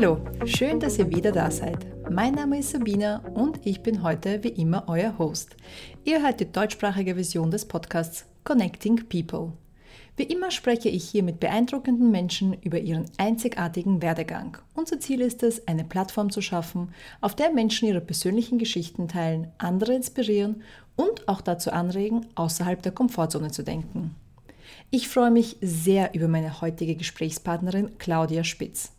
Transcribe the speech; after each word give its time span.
Hallo, 0.00 0.16
schön, 0.46 0.80
dass 0.80 0.98
ihr 0.98 1.10
wieder 1.10 1.30
da 1.30 1.50
seid. 1.50 1.86
Mein 2.10 2.32
Name 2.32 2.60
ist 2.60 2.70
Sabina 2.70 3.18
und 3.34 3.60
ich 3.66 3.82
bin 3.82 4.02
heute 4.02 4.42
wie 4.42 4.48
immer 4.48 4.84
euer 4.86 5.18
Host. 5.18 5.56
Ihr 6.04 6.22
hört 6.22 6.40
die 6.40 6.50
deutschsprachige 6.50 7.16
Version 7.16 7.50
des 7.50 7.68
Podcasts 7.68 8.24
Connecting 8.44 9.06
People. 9.10 9.52
Wie 10.16 10.22
immer 10.22 10.50
spreche 10.52 10.88
ich 10.88 11.04
hier 11.06 11.22
mit 11.22 11.38
beeindruckenden 11.38 12.10
Menschen 12.10 12.54
über 12.62 12.78
ihren 12.78 13.10
einzigartigen 13.18 14.00
Werdegang. 14.00 14.56
Unser 14.72 15.00
Ziel 15.00 15.20
ist 15.20 15.42
es, 15.42 15.68
eine 15.68 15.84
Plattform 15.84 16.30
zu 16.30 16.40
schaffen, 16.40 16.94
auf 17.20 17.36
der 17.36 17.52
Menschen 17.52 17.86
ihre 17.86 18.00
persönlichen 18.00 18.56
Geschichten 18.56 19.06
teilen, 19.06 19.48
andere 19.58 19.92
inspirieren 19.92 20.62
und 20.96 21.28
auch 21.28 21.42
dazu 21.42 21.72
anregen, 21.72 22.24
außerhalb 22.36 22.80
der 22.80 22.92
Komfortzone 22.92 23.50
zu 23.50 23.62
denken. 23.62 24.14
Ich 24.88 25.08
freue 25.08 25.30
mich 25.30 25.58
sehr 25.60 26.14
über 26.14 26.26
meine 26.26 26.62
heutige 26.62 26.96
Gesprächspartnerin 26.96 27.98
Claudia 27.98 28.44
Spitz. 28.44 28.92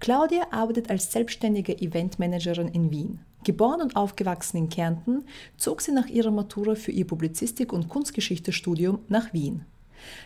Claudia 0.00 0.46
arbeitet 0.50 0.90
als 0.90 1.12
selbstständige 1.12 1.78
Eventmanagerin 1.80 2.68
in 2.68 2.90
Wien. 2.90 3.20
Geboren 3.44 3.80
und 3.80 3.96
aufgewachsen 3.96 4.56
in 4.56 4.68
Kärnten, 4.68 5.24
zog 5.56 5.80
sie 5.80 5.92
nach 5.92 6.06
ihrer 6.06 6.30
Matura 6.30 6.74
für 6.74 6.90
ihr 6.90 7.06
Publizistik- 7.06 7.72
und 7.72 7.88
Kunstgeschichtestudium 7.88 9.00
nach 9.08 9.32
Wien. 9.32 9.64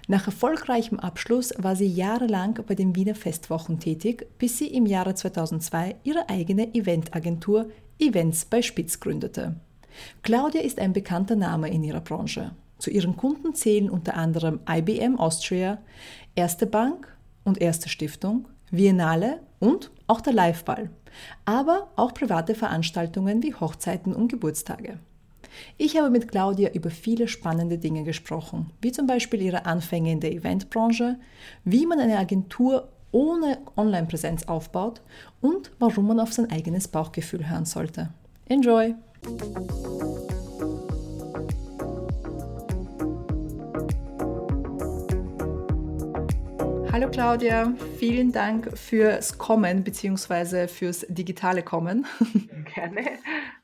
Nach 0.08 0.26
erfolgreichem 0.26 0.98
Abschluss 0.98 1.52
war 1.58 1.76
sie 1.76 1.86
jahrelang 1.86 2.58
bei 2.66 2.74
den 2.74 2.96
Wiener 2.96 3.14
Festwochen 3.14 3.78
tätig, 3.78 4.26
bis 4.38 4.58
sie 4.58 4.68
im 4.68 4.86
Jahre 4.86 5.14
2002 5.14 5.96
ihre 6.02 6.28
eigene 6.28 6.74
Eventagentur 6.74 7.70
Events 7.98 8.44
bei 8.44 8.62
Spitz 8.62 9.00
gründete. 9.00 9.56
Claudia 10.22 10.62
ist 10.62 10.78
ein 10.78 10.92
bekannter 10.92 11.36
Name 11.36 11.70
in 11.70 11.84
ihrer 11.84 12.00
Branche. 12.00 12.52
Zu 12.78 12.90
ihren 12.90 13.16
Kunden 13.16 13.54
zählen 13.54 13.90
unter 13.90 14.14
anderem 14.14 14.60
IBM 14.68 15.18
Austria, 15.18 15.78
Erste 16.34 16.66
Bank 16.66 17.14
und 17.44 17.60
Erste 17.60 17.88
Stiftung, 17.88 18.48
Biennale 18.70 19.40
und 19.58 19.90
auch 20.06 20.20
der 20.20 20.32
Liveball, 20.32 20.90
aber 21.44 21.90
auch 21.96 22.14
private 22.14 22.54
Veranstaltungen 22.54 23.42
wie 23.42 23.54
Hochzeiten 23.54 24.14
und 24.14 24.28
Geburtstage. 24.28 24.98
Ich 25.76 25.96
habe 25.96 26.10
mit 26.10 26.28
Claudia 26.28 26.70
über 26.70 26.90
viele 26.90 27.28
spannende 27.28 27.78
Dinge 27.78 28.04
gesprochen, 28.04 28.70
wie 28.80 28.92
zum 28.92 29.06
Beispiel 29.06 29.42
ihre 29.42 29.66
Anfänge 29.66 30.12
in 30.12 30.20
der 30.20 30.32
Eventbranche, 30.32 31.18
wie 31.64 31.86
man 31.86 31.98
eine 31.98 32.18
Agentur 32.18 32.88
ohne 33.12 33.58
Online-Präsenz 33.76 34.44
aufbaut 34.44 35.02
und 35.40 35.72
warum 35.78 36.06
man 36.06 36.20
auf 36.20 36.32
sein 36.32 36.50
eigenes 36.50 36.88
Bauchgefühl 36.88 37.48
hören 37.48 37.64
sollte. 37.64 38.10
Enjoy! 38.48 38.94
Hallo 46.92 47.08
Claudia, 47.08 47.72
vielen 48.00 48.32
Dank 48.32 48.76
fürs 48.76 49.38
Kommen 49.38 49.84
bzw. 49.84 50.66
fürs 50.66 51.06
digitale 51.08 51.62
Kommen. 51.62 52.04
Gerne. 52.74 53.18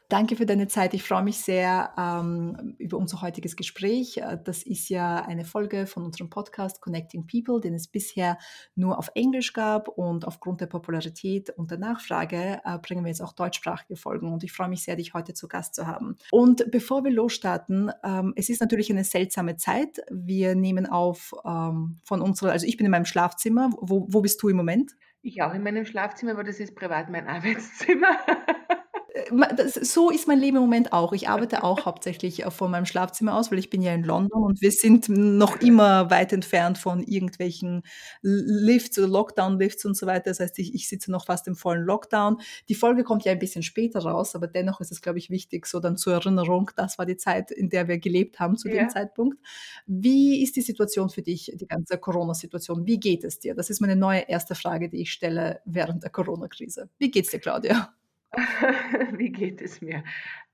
Danke 0.08 0.36
für 0.36 0.46
deine 0.46 0.68
Zeit. 0.68 0.94
Ich 0.94 1.02
freue 1.02 1.24
mich 1.24 1.40
sehr 1.40 1.92
ähm, 1.98 2.76
über 2.78 2.96
unser 2.96 3.22
heutiges 3.22 3.56
Gespräch. 3.56 4.18
Äh, 4.18 4.38
das 4.44 4.62
ist 4.62 4.88
ja 4.88 5.16
eine 5.24 5.44
Folge 5.44 5.86
von 5.88 6.04
unserem 6.04 6.30
Podcast 6.30 6.80
Connecting 6.80 7.26
People, 7.26 7.60
den 7.60 7.74
es 7.74 7.88
bisher 7.88 8.38
nur 8.76 8.98
auf 8.98 9.10
Englisch 9.16 9.52
gab 9.52 9.88
und 9.88 10.24
aufgrund 10.24 10.60
der 10.60 10.66
Popularität 10.66 11.50
und 11.50 11.72
der 11.72 11.78
Nachfrage 11.78 12.60
äh, 12.64 12.78
bringen 12.78 13.04
wir 13.04 13.08
jetzt 13.08 13.20
auch 13.20 13.32
deutschsprachige 13.32 13.96
Folgen 13.96 14.32
und 14.32 14.44
ich 14.44 14.52
freue 14.52 14.68
mich 14.68 14.84
sehr, 14.84 14.94
dich 14.94 15.12
heute 15.12 15.34
zu 15.34 15.48
Gast 15.48 15.74
zu 15.74 15.88
haben. 15.88 16.16
Und 16.30 16.70
bevor 16.70 17.02
wir 17.02 17.10
losstarten, 17.10 17.90
ähm, 18.04 18.32
es 18.36 18.48
ist 18.48 18.60
natürlich 18.60 18.92
eine 18.92 19.02
seltsame 19.02 19.56
Zeit. 19.56 19.98
Wir 20.08 20.54
nehmen 20.54 20.86
auf 20.86 21.34
ähm, 21.44 21.98
von 22.04 22.22
unserer, 22.22 22.52
also 22.52 22.64
ich 22.64 22.76
bin 22.76 22.84
in 22.84 22.92
meinem 22.92 23.06
Schlafzimmer. 23.06 23.70
Wo, 23.80 24.06
wo 24.08 24.20
bist 24.20 24.40
du 24.40 24.48
im 24.50 24.56
Moment? 24.56 24.92
Ich 25.22 25.42
auch 25.42 25.52
in 25.52 25.64
meinem 25.64 25.84
Schlafzimmer, 25.84 26.30
aber 26.32 26.44
das 26.44 26.60
ist 26.60 26.76
privat 26.76 27.10
mein 27.10 27.26
Arbeitszimmer. 27.26 28.18
so 29.82 30.10
ist 30.10 30.28
mein 30.28 30.38
Leben 30.38 30.56
im 30.56 30.62
Moment 30.62 30.92
auch. 30.92 31.12
Ich 31.12 31.28
arbeite 31.28 31.64
auch 31.64 31.84
hauptsächlich 31.86 32.44
äh, 32.44 32.50
von 32.50 32.70
meinem 32.70 32.86
Schlafzimmer 32.86 33.34
aus, 33.34 33.50
weil 33.50 33.58
ich 33.58 33.70
bin 33.70 33.82
ja 33.82 33.94
in 33.94 34.04
London 34.04 34.42
und 34.42 34.60
wir 34.60 34.72
sind 34.72 35.08
noch 35.08 35.60
immer 35.60 36.10
weit 36.10 36.32
entfernt 36.32 36.78
von 36.78 37.02
irgendwelchen 37.02 37.82
Lifts 38.22 38.98
oder 38.98 39.08
Lockdown-Lifts 39.08 39.84
und 39.84 39.96
so 39.96 40.06
weiter. 40.06 40.30
Das 40.30 40.40
heißt, 40.40 40.58
ich, 40.58 40.74
ich 40.74 40.88
sitze 40.88 41.10
noch 41.10 41.26
fast 41.26 41.46
im 41.48 41.56
vollen 41.56 41.84
Lockdown. 41.84 42.38
Die 42.68 42.74
Folge 42.74 43.04
kommt 43.04 43.24
ja 43.24 43.32
ein 43.32 43.38
bisschen 43.38 43.62
später 43.62 44.00
raus, 44.00 44.34
aber 44.34 44.46
dennoch 44.46 44.80
ist 44.80 44.92
es, 44.92 45.00
glaube 45.00 45.18
ich, 45.18 45.30
wichtig, 45.30 45.66
so 45.66 45.80
dann 45.80 45.96
zur 45.96 46.14
Erinnerung, 46.14 46.70
das 46.76 46.98
war 46.98 47.06
die 47.06 47.16
Zeit, 47.16 47.50
in 47.50 47.68
der 47.68 47.88
wir 47.88 47.98
gelebt 47.98 48.40
haben 48.40 48.56
zu 48.56 48.68
ja. 48.68 48.76
dem 48.76 48.90
Zeitpunkt. 48.90 49.38
Wie 49.86 50.42
ist 50.42 50.56
die 50.56 50.62
Situation 50.62 51.10
für 51.10 51.22
dich, 51.22 51.52
die 51.54 51.66
ganze 51.66 51.98
Corona-Situation? 51.98 52.86
Wie 52.86 52.98
geht 52.98 53.24
es 53.24 53.38
dir? 53.38 53.54
Das 53.54 53.70
ist 53.70 53.80
meine 53.80 53.96
neue 53.96 54.20
erste 54.20 54.54
Frage, 54.54 54.88
die 54.88 55.02
ich 55.02 55.12
stelle 55.12 55.60
während 55.64 56.02
der 56.02 56.10
Corona-Krise. 56.10 56.88
Wie 56.98 57.10
geht's 57.10 57.30
dir, 57.30 57.40
Claudia? 57.40 57.94
Wie 59.18 59.30
geht 59.32 59.62
es 59.62 59.80
mir? 59.80 60.04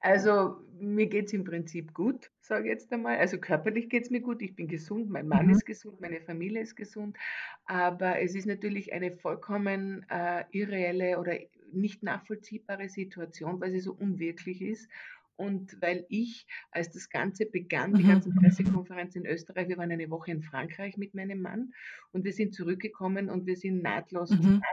Also, 0.01 0.61
mir 0.79 1.07
geht 1.09 1.27
es 1.27 1.33
im 1.33 1.45
Prinzip 1.45 1.95
gut, 1.95 2.31
sage 2.41 2.65
ich 2.65 2.71
jetzt 2.71 2.93
einmal. 2.93 3.19
Also, 3.19 3.39
körperlich 3.39 3.89
geht 3.89 4.05
es 4.05 4.11
mir 4.11 4.21
gut. 4.21 4.41
Ich 4.43 4.55
bin 4.55 4.69
gesund, 4.69 5.11
mein 5.11 5.27
Mann 5.29 5.49
Mhm. 5.49 5.51
ist 5.51 5.65
gesund, 5.65 6.01
meine 6.01 6.21
Familie 6.21 6.63
ist 6.63 6.77
gesund. 6.77 7.17
Aber 7.65 8.21
es 8.21 8.35
ist 8.35 8.47
natürlich 8.47 8.93
eine 8.93 9.17
vollkommen, 9.17 10.07
äh, 10.09 10.45
irreelle 10.53 11.19
oder 11.19 11.39
nicht 11.73 12.03
nachvollziehbare 12.03 12.89
Situation, 12.89 13.61
weil 13.61 13.73
sie 13.73 13.81
so 13.81 13.93
unwirklich 13.95 14.63
ist. 14.63 14.89
Und 15.37 15.81
weil 15.81 16.05
ich, 16.09 16.47
als 16.71 16.91
das 16.91 17.09
Ganze 17.09 17.47
begann, 17.47 17.97
die 17.97 18.05
Mhm. 18.05 18.05
ganzen 18.05 18.35
Pressekonferenzen 18.35 19.25
in 19.25 19.31
Österreich 19.31 19.69
wir 19.69 19.79
waren 19.79 19.91
eine 19.91 20.11
Woche 20.11 20.31
in 20.31 20.43
Frankreich 20.43 20.97
mit 20.99 21.15
meinem 21.15 21.41
Mann 21.41 21.73
und 22.13 22.25
wir 22.25 22.33
sind 22.33 22.55
zurückgekommen 22.55 23.29
und 23.31 23.47
wir 23.47 23.57
sind 23.57 23.83
nahtlos 23.83 24.31
Mhm. 24.31 24.67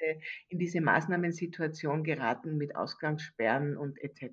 Diese, 0.00 0.20
in 0.48 0.58
diese 0.58 0.80
Maßnahmensituation 0.80 2.04
geraten 2.04 2.56
mit 2.56 2.76
Ausgangssperren 2.76 3.76
und 3.76 3.98
etc. 4.02 4.32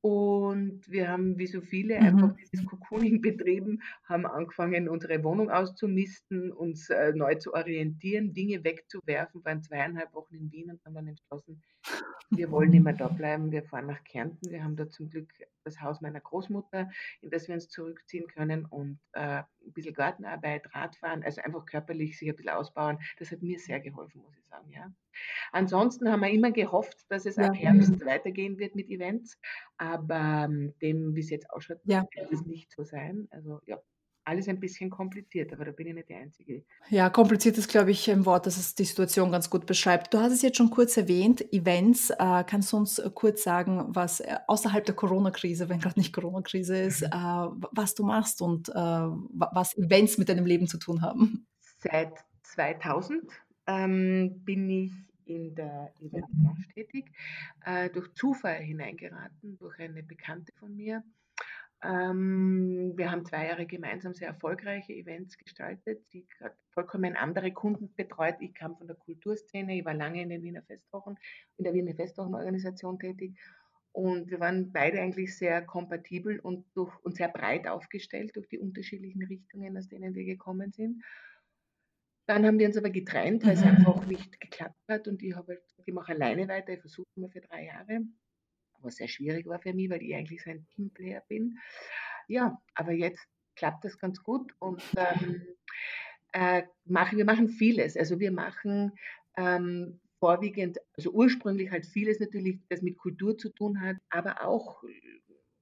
Und 0.00 0.82
wir 0.90 1.08
haben, 1.08 1.38
wie 1.38 1.46
so 1.46 1.60
viele, 1.60 2.00
mhm. 2.00 2.06
einfach 2.06 2.34
dieses 2.34 2.66
Cocooning 2.66 3.20
betrieben, 3.20 3.80
haben 4.04 4.26
angefangen, 4.26 4.88
unsere 4.88 5.22
Wohnung 5.22 5.50
auszumisten, 5.50 6.50
uns 6.52 6.90
äh, 6.90 7.12
neu 7.14 7.36
zu 7.36 7.54
orientieren, 7.54 8.34
Dinge 8.34 8.64
wegzuwerfen, 8.64 9.44
waren 9.44 9.62
zweieinhalb 9.62 10.12
Wochen 10.12 10.34
in 10.34 10.50
Wien 10.50 10.70
und 10.70 10.84
haben 10.84 10.94
dann 10.94 11.06
entschlossen, 11.06 11.62
wir 12.30 12.50
wollen 12.50 12.82
mehr 12.82 12.92
da 12.94 13.08
bleiben, 13.08 13.52
wir 13.52 13.62
fahren 13.62 13.86
nach 13.86 14.02
Kärnten. 14.04 14.50
Wir 14.50 14.64
haben 14.64 14.76
da 14.76 14.88
zum 14.88 15.10
Glück 15.10 15.28
das 15.64 15.80
Haus 15.80 16.00
meiner 16.00 16.20
Großmutter, 16.20 16.90
in 17.20 17.30
das 17.30 17.46
wir 17.46 17.54
uns 17.54 17.68
zurückziehen 17.68 18.26
können 18.26 18.64
und 18.64 18.98
äh, 19.12 19.42
ein 19.42 19.72
bisschen 19.72 19.94
Gartenarbeit, 19.94 20.74
Radfahren, 20.74 21.22
also 21.22 21.40
einfach 21.42 21.66
körperlich 21.66 22.18
sich 22.18 22.28
ein 22.28 22.36
bisschen 22.36 22.52
ausbauen. 22.52 22.98
Das 23.18 23.30
hat 23.30 23.42
mir 23.42 23.58
sehr 23.58 23.80
geholfen, 23.80 24.22
muss 24.22 24.36
ich 24.36 24.46
sagen. 24.46 24.70
Ja. 24.72 24.92
Ansonsten 25.52 26.10
haben 26.10 26.20
wir 26.20 26.30
immer 26.30 26.52
gehofft, 26.52 27.04
dass 27.10 27.26
es 27.26 27.36
ja. 27.36 27.48
ab 27.48 27.56
Herbst 27.56 28.04
weitergehen 28.04 28.58
wird 28.58 28.74
mit 28.74 28.88
Events, 28.88 29.38
aber 29.76 30.46
ähm, 30.46 30.74
dem, 30.80 31.14
wie 31.14 31.20
es 31.20 31.30
jetzt 31.30 31.50
ausschaut, 31.50 31.80
ja. 31.84 32.06
wird 32.14 32.32
es 32.32 32.44
nicht 32.46 32.72
so 32.72 32.82
sein. 32.82 33.28
Also 33.30 33.60
ja, 33.66 33.78
alles 34.24 34.48
ein 34.48 34.60
bisschen 34.60 34.90
kompliziert, 34.90 35.52
aber 35.52 35.64
da 35.64 35.72
bin 35.72 35.88
ich 35.88 35.94
nicht 35.94 36.08
die 36.08 36.14
Einzige. 36.14 36.64
Ja, 36.88 37.10
kompliziert 37.10 37.58
ist, 37.58 37.68
glaube 37.68 37.90
ich, 37.90 38.10
ein 38.10 38.24
Wort, 38.24 38.46
das 38.46 38.56
es 38.56 38.74
die 38.74 38.84
Situation 38.84 39.32
ganz 39.32 39.50
gut 39.50 39.66
beschreibt. 39.66 40.14
Du 40.14 40.18
hast 40.18 40.32
es 40.32 40.42
jetzt 40.42 40.56
schon 40.56 40.70
kurz 40.70 40.96
erwähnt, 40.96 41.52
Events. 41.52 42.10
Äh, 42.10 42.44
kannst 42.46 42.72
du 42.72 42.76
uns 42.76 42.98
äh, 42.98 43.10
kurz 43.12 43.42
sagen, 43.42 43.86
was 43.88 44.20
äh, 44.20 44.36
außerhalb 44.46 44.84
der 44.84 44.94
Corona-Krise, 44.94 45.68
wenn 45.68 45.80
gerade 45.80 45.98
nicht 45.98 46.12
Corona-Krise 46.12 46.76
ist, 46.76 47.02
mhm. 47.02 47.08
äh, 47.08 47.66
was 47.72 47.94
du 47.94 48.04
machst 48.04 48.42
und 48.42 48.68
äh, 48.68 48.72
was 48.74 49.76
Events 49.76 50.18
mit 50.18 50.28
deinem 50.28 50.46
Leben 50.46 50.66
zu 50.66 50.78
tun 50.78 51.02
haben? 51.02 51.46
Seit 51.78 52.12
2000 52.42 53.22
ähm, 53.66 54.40
bin 54.44 54.70
ich 54.70 54.92
in 55.24 55.54
der 55.54 55.92
Eventbranche 56.00 56.68
tätig, 56.74 57.06
äh, 57.64 57.88
durch 57.90 58.12
Zufall 58.14 58.58
hineingeraten, 58.58 59.56
durch 59.58 59.78
eine 59.78 60.02
Bekannte 60.02 60.52
von 60.58 60.76
mir 60.76 61.02
wir 61.84 63.10
haben 63.10 63.24
zwei 63.24 63.48
Jahre 63.48 63.66
gemeinsam 63.66 64.14
sehr 64.14 64.28
erfolgreiche 64.28 64.92
Events 64.92 65.36
gestaltet. 65.36 66.08
Sie 66.10 66.28
hat 66.40 66.54
vollkommen 66.70 67.16
andere 67.16 67.52
Kunden 67.52 67.92
betreut. 67.96 68.36
Ich 68.38 68.54
kam 68.54 68.76
von 68.76 68.86
der 68.86 68.96
Kulturszene, 68.96 69.78
ich 69.78 69.84
war 69.84 69.94
lange 69.94 70.22
in 70.22 70.28
den 70.28 70.42
Wiener 70.42 70.62
Festwochen, 70.62 71.18
in 71.56 71.64
der 71.64 71.74
Wiener 71.74 71.94
Festwochenorganisation 71.94 73.00
tätig. 73.00 73.36
Und 73.90 74.30
wir 74.30 74.38
waren 74.38 74.72
beide 74.72 75.00
eigentlich 75.00 75.36
sehr 75.36 75.60
kompatibel 75.62 76.38
und, 76.38 76.64
durch, 76.74 76.96
und 77.04 77.16
sehr 77.16 77.28
breit 77.28 77.66
aufgestellt 77.66 78.36
durch 78.36 78.48
die 78.48 78.58
unterschiedlichen 78.58 79.24
Richtungen, 79.24 79.76
aus 79.76 79.88
denen 79.88 80.14
wir 80.14 80.24
gekommen 80.24 80.72
sind. 80.72 81.02
Dann 82.26 82.46
haben 82.46 82.60
wir 82.60 82.68
uns 82.68 82.76
aber 82.76 82.90
getrennt, 82.90 83.44
weil 83.44 83.54
es 83.54 83.64
mhm. 83.64 83.70
einfach 83.70 84.06
nicht 84.06 84.40
geklappt 84.40 84.80
hat. 84.88 85.08
Und 85.08 85.20
ich 85.22 85.34
habe 85.34 85.54
halt, 85.54 85.62
ich 85.84 85.92
mache 85.92 86.12
alleine 86.12 86.46
weiter, 86.46 86.74
ich 86.74 86.80
versuche 86.80 87.08
mal 87.16 87.28
für 87.28 87.40
drei 87.40 87.64
Jahre 87.66 88.02
was 88.82 88.96
sehr 88.96 89.08
schwierig 89.08 89.46
war 89.46 89.60
für 89.60 89.72
mich, 89.72 89.90
weil 89.90 90.02
ich 90.02 90.14
eigentlich 90.14 90.42
so 90.42 90.50
ein 90.50 90.66
Teamplayer 90.74 91.22
bin. 91.28 91.58
Ja, 92.28 92.60
aber 92.74 92.92
jetzt 92.92 93.26
klappt 93.56 93.84
das 93.84 93.98
ganz 93.98 94.22
gut 94.22 94.52
und 94.58 94.82
ähm, 94.96 95.42
äh, 96.32 96.62
machen, 96.84 97.18
wir 97.18 97.24
machen 97.24 97.48
vieles. 97.48 97.96
Also 97.96 98.18
wir 98.18 98.32
machen 98.32 98.92
ähm, 99.36 100.00
vorwiegend, 100.18 100.78
also 100.96 101.10
ursprünglich 101.10 101.70
halt 101.70 101.86
vieles 101.86 102.20
natürlich, 102.20 102.60
das 102.68 102.82
mit 102.82 102.96
Kultur 102.96 103.36
zu 103.36 103.50
tun 103.50 103.80
hat, 103.80 103.96
aber 104.08 104.46
auch 104.46 104.82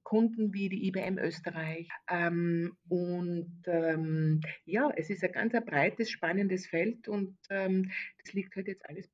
Kunden 0.03 0.53
wie 0.53 0.67
die 0.67 0.87
IBM 0.87 1.17
Österreich. 1.17 1.87
Ähm, 2.09 2.75
und 2.89 3.61
ähm, 3.65 4.41
ja, 4.65 4.91
es 4.95 5.09
ist 5.09 5.23
ein 5.23 5.31
ganz 5.31 5.55
ein 5.55 5.65
breites, 5.65 6.09
spannendes 6.09 6.67
Feld 6.67 7.07
und 7.07 7.37
ähm, 7.49 7.91
das 8.23 8.33
liegt 8.33 8.55
halt 8.55 8.67
jetzt 8.67 8.87
alles 8.89 9.09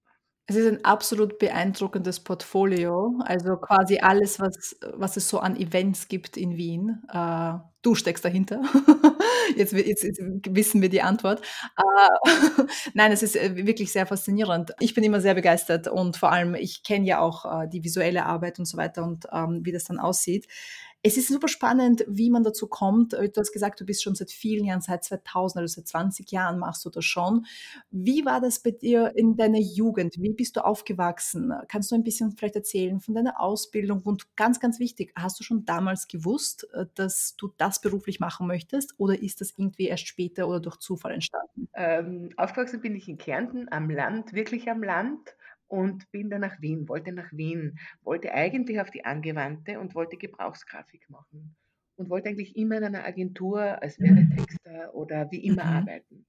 Es 0.50 0.56
ist 0.56 0.66
ein 0.66 0.86
absolut 0.86 1.40
beeindruckendes 1.40 2.22
Portfolio, 2.22 3.20
also 3.26 3.58
quasi 3.58 3.98
alles, 4.00 4.40
was 4.40 4.78
was 4.94 5.18
es 5.18 5.28
so 5.28 5.40
an 5.40 5.58
Events 5.58 6.08
gibt 6.08 6.38
in 6.38 6.56
Wien. 6.56 7.04
Äh, 7.12 7.54
du 7.82 7.96
steckst 7.96 8.24
dahinter. 8.24 8.62
Jetzt 9.56 9.72
jetzt 9.72 10.04
jetzt 10.04 10.20
wissen 10.50 10.82
wir 10.82 10.90
die 10.90 11.02
Antwort. 11.02 11.42
Äh, 11.78 12.64
nein, 12.94 13.12
es 13.14 13.24
ist, 13.24 13.36
äh, 13.38 13.56
wirklich 13.66 13.92
sehr 13.94 14.06
faszinierend. 14.06 14.72
Ich 14.82 14.94
bin 14.94 15.04
immer 15.06 15.22
sehr 15.22 15.36
begeistert 15.36 15.88
und 15.88 16.18
vor 16.18 16.32
allem, 16.34 16.54
ich 16.56 16.84
kenne 16.84 17.06
ja 17.08 17.20
auch, 17.22 17.46
äh, 17.64 17.68
die 17.70 17.84
visuelle 17.86 18.26
Arbeit 18.26 18.60
und 18.60 18.66
so 18.66 18.78
weiter 18.78 19.04
und, 19.04 19.26
ähm, 19.32 19.62
wie 19.64 19.72
das 19.72 19.86
dann 19.86 20.00
aussieht. 20.00 20.48
Es 21.08 21.16
ist 21.16 21.30
super 21.30 21.48
spannend, 21.48 22.04
wie 22.10 22.30
man 22.30 22.44
dazu 22.44 22.68
kommt. 22.68 23.14
Äh, 23.14 23.30
du 23.30 23.40
hast 23.40 23.54
gesagt, 23.54 23.80
du 23.80 23.86
bist 23.86 24.04
schon 24.04 24.14
seit 24.14 24.30
vielen 24.30 24.66
Jahren, 24.66 24.82
seit 24.82 25.06
2000, 25.06 25.62
also 25.62 25.76
seit 25.76 25.88
20 25.88 26.30
Jahren 26.34 26.60
machst 26.60 26.84
du 26.84 26.90
das 26.90 27.06
schon. 27.06 27.46
Wie 27.92 28.26
war 28.26 28.42
das 28.42 28.60
bei 28.60 28.72
dir 28.72 29.14
in 29.16 29.38
deiner 29.38 29.58
Jugend? 29.58 30.22
Wie 30.22 30.34
bist 30.34 30.58
du 30.58 30.66
aufgewachsen? 30.66 31.54
Kannst 31.70 31.92
du 31.92 31.96
ein 31.96 32.04
bisschen 32.04 32.34
vielleicht 32.34 32.58
erzählen 32.58 33.00
von 33.00 33.16
deiner 33.16 33.40
Ausbildung? 33.40 34.02
Und 34.02 34.36
ganz, 34.36 34.60
ganz 34.60 34.82
wichtig, 34.82 35.14
hast 35.16 35.40
du 35.40 35.46
schon 35.46 35.64
damals 35.64 36.10
gewusst, 36.10 36.68
äh, 36.74 36.88
dass 36.96 37.38
du 37.38 37.54
das 37.56 37.80
beruflich 37.80 38.20
machen 38.20 38.46
möchtest 38.46 38.94
oder 38.98 39.18
ist 39.18 39.40
das 39.40 39.54
irgendwie 39.56 39.88
erst 39.88 40.08
später 40.08 40.46
oder 40.50 40.60
durch 40.60 40.76
Zufall 40.76 41.14
entstanden? 41.14 41.70
Ähm, 41.74 42.32
aufgewachsen 42.36 42.82
bin 42.82 42.98
ich 42.98 43.08
in 43.08 43.18
Kärnten 43.18 43.72
am 43.72 43.90
Land, 43.90 44.34
wirklich 44.34 44.70
am 44.70 44.84
Land 44.84 45.38
und 45.68 46.10
bin 46.12 46.30
dann 46.30 46.42
nach 46.42 46.62
Wien, 46.62 46.88
wollte 46.90 47.12
nach 47.12 47.32
Wien, 47.34 47.78
wollte 48.02 48.34
eigentlich 48.34 48.80
auf 48.82 48.92
die 48.92 49.06
Angewandte 49.06 49.80
und 49.80 49.96
wollte 49.96 50.18
Gebrauchsgrafik 50.18 51.10
machen 51.10 51.56
und 51.96 52.10
wollte 52.10 52.30
eigentlich 52.30 52.56
immer 52.56 52.78
in 52.78 52.84
einer 52.86 53.06
Agentur 53.06 53.82
als 53.82 54.02
Werbetexter 54.02 54.94
oder 54.94 55.32
wie 55.32 55.46
immer 55.46 55.66
Mhm. 55.66 55.70
arbeiten. 55.70 56.26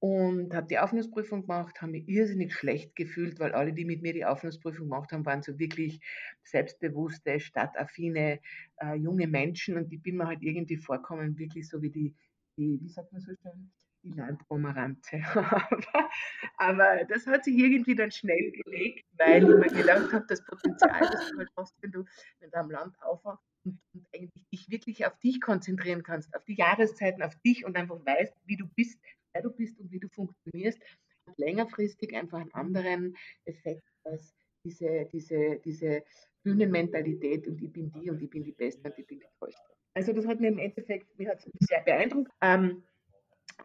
Und 0.00 0.54
habe 0.54 0.66
die 0.66 0.78
Aufnahmeprüfung 0.78 1.42
gemacht, 1.42 1.80
habe 1.80 1.92
mich 1.92 2.06
irrsinnig 2.08 2.52
schlecht 2.54 2.94
gefühlt, 2.94 3.40
weil 3.40 3.52
alle, 3.52 3.72
die 3.72 3.86
mit 3.86 4.02
mir 4.02 4.12
die 4.12 4.26
Aufnahmeprüfung 4.26 4.84
gemacht 4.90 5.12
haben, 5.12 5.24
waren 5.24 5.42
so 5.42 5.58
wirklich 5.58 6.00
selbstbewusste, 6.42 7.40
stadtaffine, 7.40 8.40
äh, 8.76 8.94
junge 8.96 9.26
Menschen 9.26 9.78
und 9.78 9.90
ich 9.92 10.02
bin 10.02 10.16
mir 10.18 10.26
halt 10.26 10.42
irgendwie 10.42 10.76
vorkommen, 10.76 11.38
wirklich 11.38 11.66
so 11.68 11.80
wie 11.80 11.90
die, 11.90 12.14
die 12.58 12.78
wie 12.82 12.88
sagt 12.90 13.12
man 13.12 13.22
so 13.22 13.32
schön, 13.34 13.72
die 14.04 14.12
Landpomeranze. 14.12 15.16
aber, 15.34 16.10
aber 16.56 17.04
das 17.08 17.26
hat 17.26 17.44
sich 17.44 17.56
irgendwie 17.56 17.94
dann 17.94 18.10
schnell 18.10 18.52
gelegt, 18.52 19.04
weil 19.16 19.42
ich 19.42 19.72
mir 19.72 19.82
gedacht 19.82 20.12
habe, 20.12 20.24
das 20.28 20.44
Potenzial, 20.44 21.00
das 21.00 21.30
du 21.30 21.38
halt 21.38 21.50
hast, 21.56 21.74
wenn 21.82 21.90
du, 21.90 22.04
wenn 22.40 22.50
du 22.50 22.56
am 22.58 22.70
Land 22.70 22.94
aufwachst 23.02 23.44
und, 23.64 23.80
und 23.94 24.06
eigentlich 24.14 24.44
dich 24.52 24.70
wirklich 24.70 25.06
auf 25.06 25.18
dich 25.20 25.40
konzentrieren 25.40 26.02
kannst, 26.02 26.34
auf 26.36 26.44
die 26.44 26.54
Jahreszeiten, 26.54 27.22
auf 27.22 27.34
dich 27.44 27.64
und 27.64 27.76
einfach 27.76 27.98
weißt, 28.04 28.34
wie 28.44 28.56
du 28.56 28.66
bist, 28.76 28.98
wer 29.32 29.42
du 29.42 29.50
bist 29.50 29.80
und 29.80 29.90
wie 29.90 30.00
du 30.00 30.08
funktionierst, 30.08 30.80
hat 31.26 31.38
längerfristig 31.38 32.14
einfach 32.14 32.40
einen 32.40 32.54
anderen 32.54 33.16
Effekt 33.46 33.88
als 34.04 34.34
diese, 34.64 35.06
diese, 35.12 35.60
diese 35.64 36.04
Bühnenmentalität 36.42 37.46
und 37.48 37.60
ich 37.62 37.72
bin 37.72 37.90
die 37.92 38.10
und 38.10 38.22
ich 38.22 38.30
bin 38.30 38.44
die 38.44 38.52
Beste 38.52 38.88
und 38.88 38.98
ich 38.98 39.06
bin 39.06 39.18
die 39.18 39.26
Tollste. 39.38 39.74
Also 39.94 40.12
das 40.12 40.26
hat 40.26 40.40
mir 40.40 40.48
im 40.48 40.58
Endeffekt, 40.58 41.18
mir 41.18 41.36
sehr 41.60 41.80
beeindruckt. 41.82 42.30
Ähm, 42.40 42.82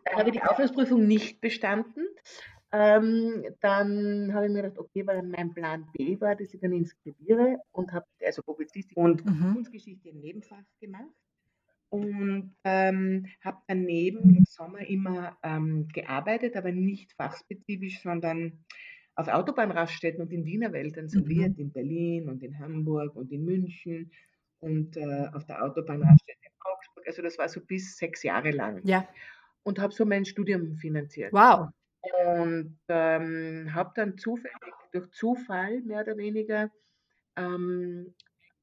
dann 0.06 0.20
habe 0.20 0.30
ich 0.30 0.36
die 0.36 0.44
Aufnahmeprüfung 0.44 1.06
nicht 1.08 1.42
bestanden. 1.42 2.08
Ähm, 2.72 3.46
dann 3.62 4.34
habe 4.34 4.46
ich 4.48 4.52
mir 4.52 4.62
gedacht, 4.64 4.78
okay, 4.80 5.06
weil 5.08 5.24
mein 5.24 5.54
Plan 5.54 5.92
B 5.94 6.20
war, 6.22 6.36
dass 6.36 6.54
ich 6.54 6.62
dann 6.62 6.74
inskribiere 6.74 7.58
und 7.72 7.92
habe 7.94 8.06
also 8.24 8.44
Publizistik 8.44 8.98
und 8.98 9.24
Mhm. 9.24 9.54
Kunstgeschichte 9.54 10.10
im 10.10 10.20
Nebenfach 10.20 10.64
gemacht 10.80 11.10
und 11.90 12.56
ähm, 12.64 13.28
habe 13.44 13.60
daneben 13.68 14.36
im 14.36 14.46
Sommer 14.46 14.82
immer 14.88 15.38
ähm, 15.44 15.88
gearbeitet, 15.94 16.56
aber 16.56 16.72
nicht 16.72 17.14
fachspezifisch, 17.14 18.02
sondern 18.02 18.66
auf 19.16 19.28
Autobahnraststätten 19.28 20.22
und 20.22 20.32
in 20.32 20.46
Wiener 20.46 20.72
Wäldern 20.74 21.10
serviert, 21.10 21.52
Mhm. 21.52 21.58
in 21.58 21.72
Berlin 21.74 22.30
und 22.30 22.44
in 22.44 22.60
Hamburg 22.60 23.16
und 23.16 23.32
in 23.32 23.44
München 23.46 24.12
und 24.60 24.98
äh, 24.98 25.28
auf 25.34 25.46
der 25.46 25.64
Autobahnraststätte 25.64 26.40
in 26.44 26.52
Augsburg. 26.72 27.08
Also 27.08 27.22
das 27.24 27.38
war 27.38 27.50
so 27.50 27.62
bis 27.66 27.98
sechs 27.98 28.24
Jahre 28.24 28.52
lang 28.52 28.84
Ja. 28.84 29.08
Und 29.64 29.80
habe 29.80 29.94
so 29.94 30.06
mein 30.06 30.26
Studium 30.26 30.78
finanziert. 30.78 31.34
Wow. 31.34 31.70
Und 32.26 32.80
ähm, 32.88 33.74
habe 33.74 33.92
dann 33.96 34.18
zufällig, 34.18 34.56
durch 34.92 35.12
Zufall 35.12 35.82
mehr 35.82 36.02
oder 36.02 36.18
weniger, 36.18 36.72
ähm, 37.36 38.14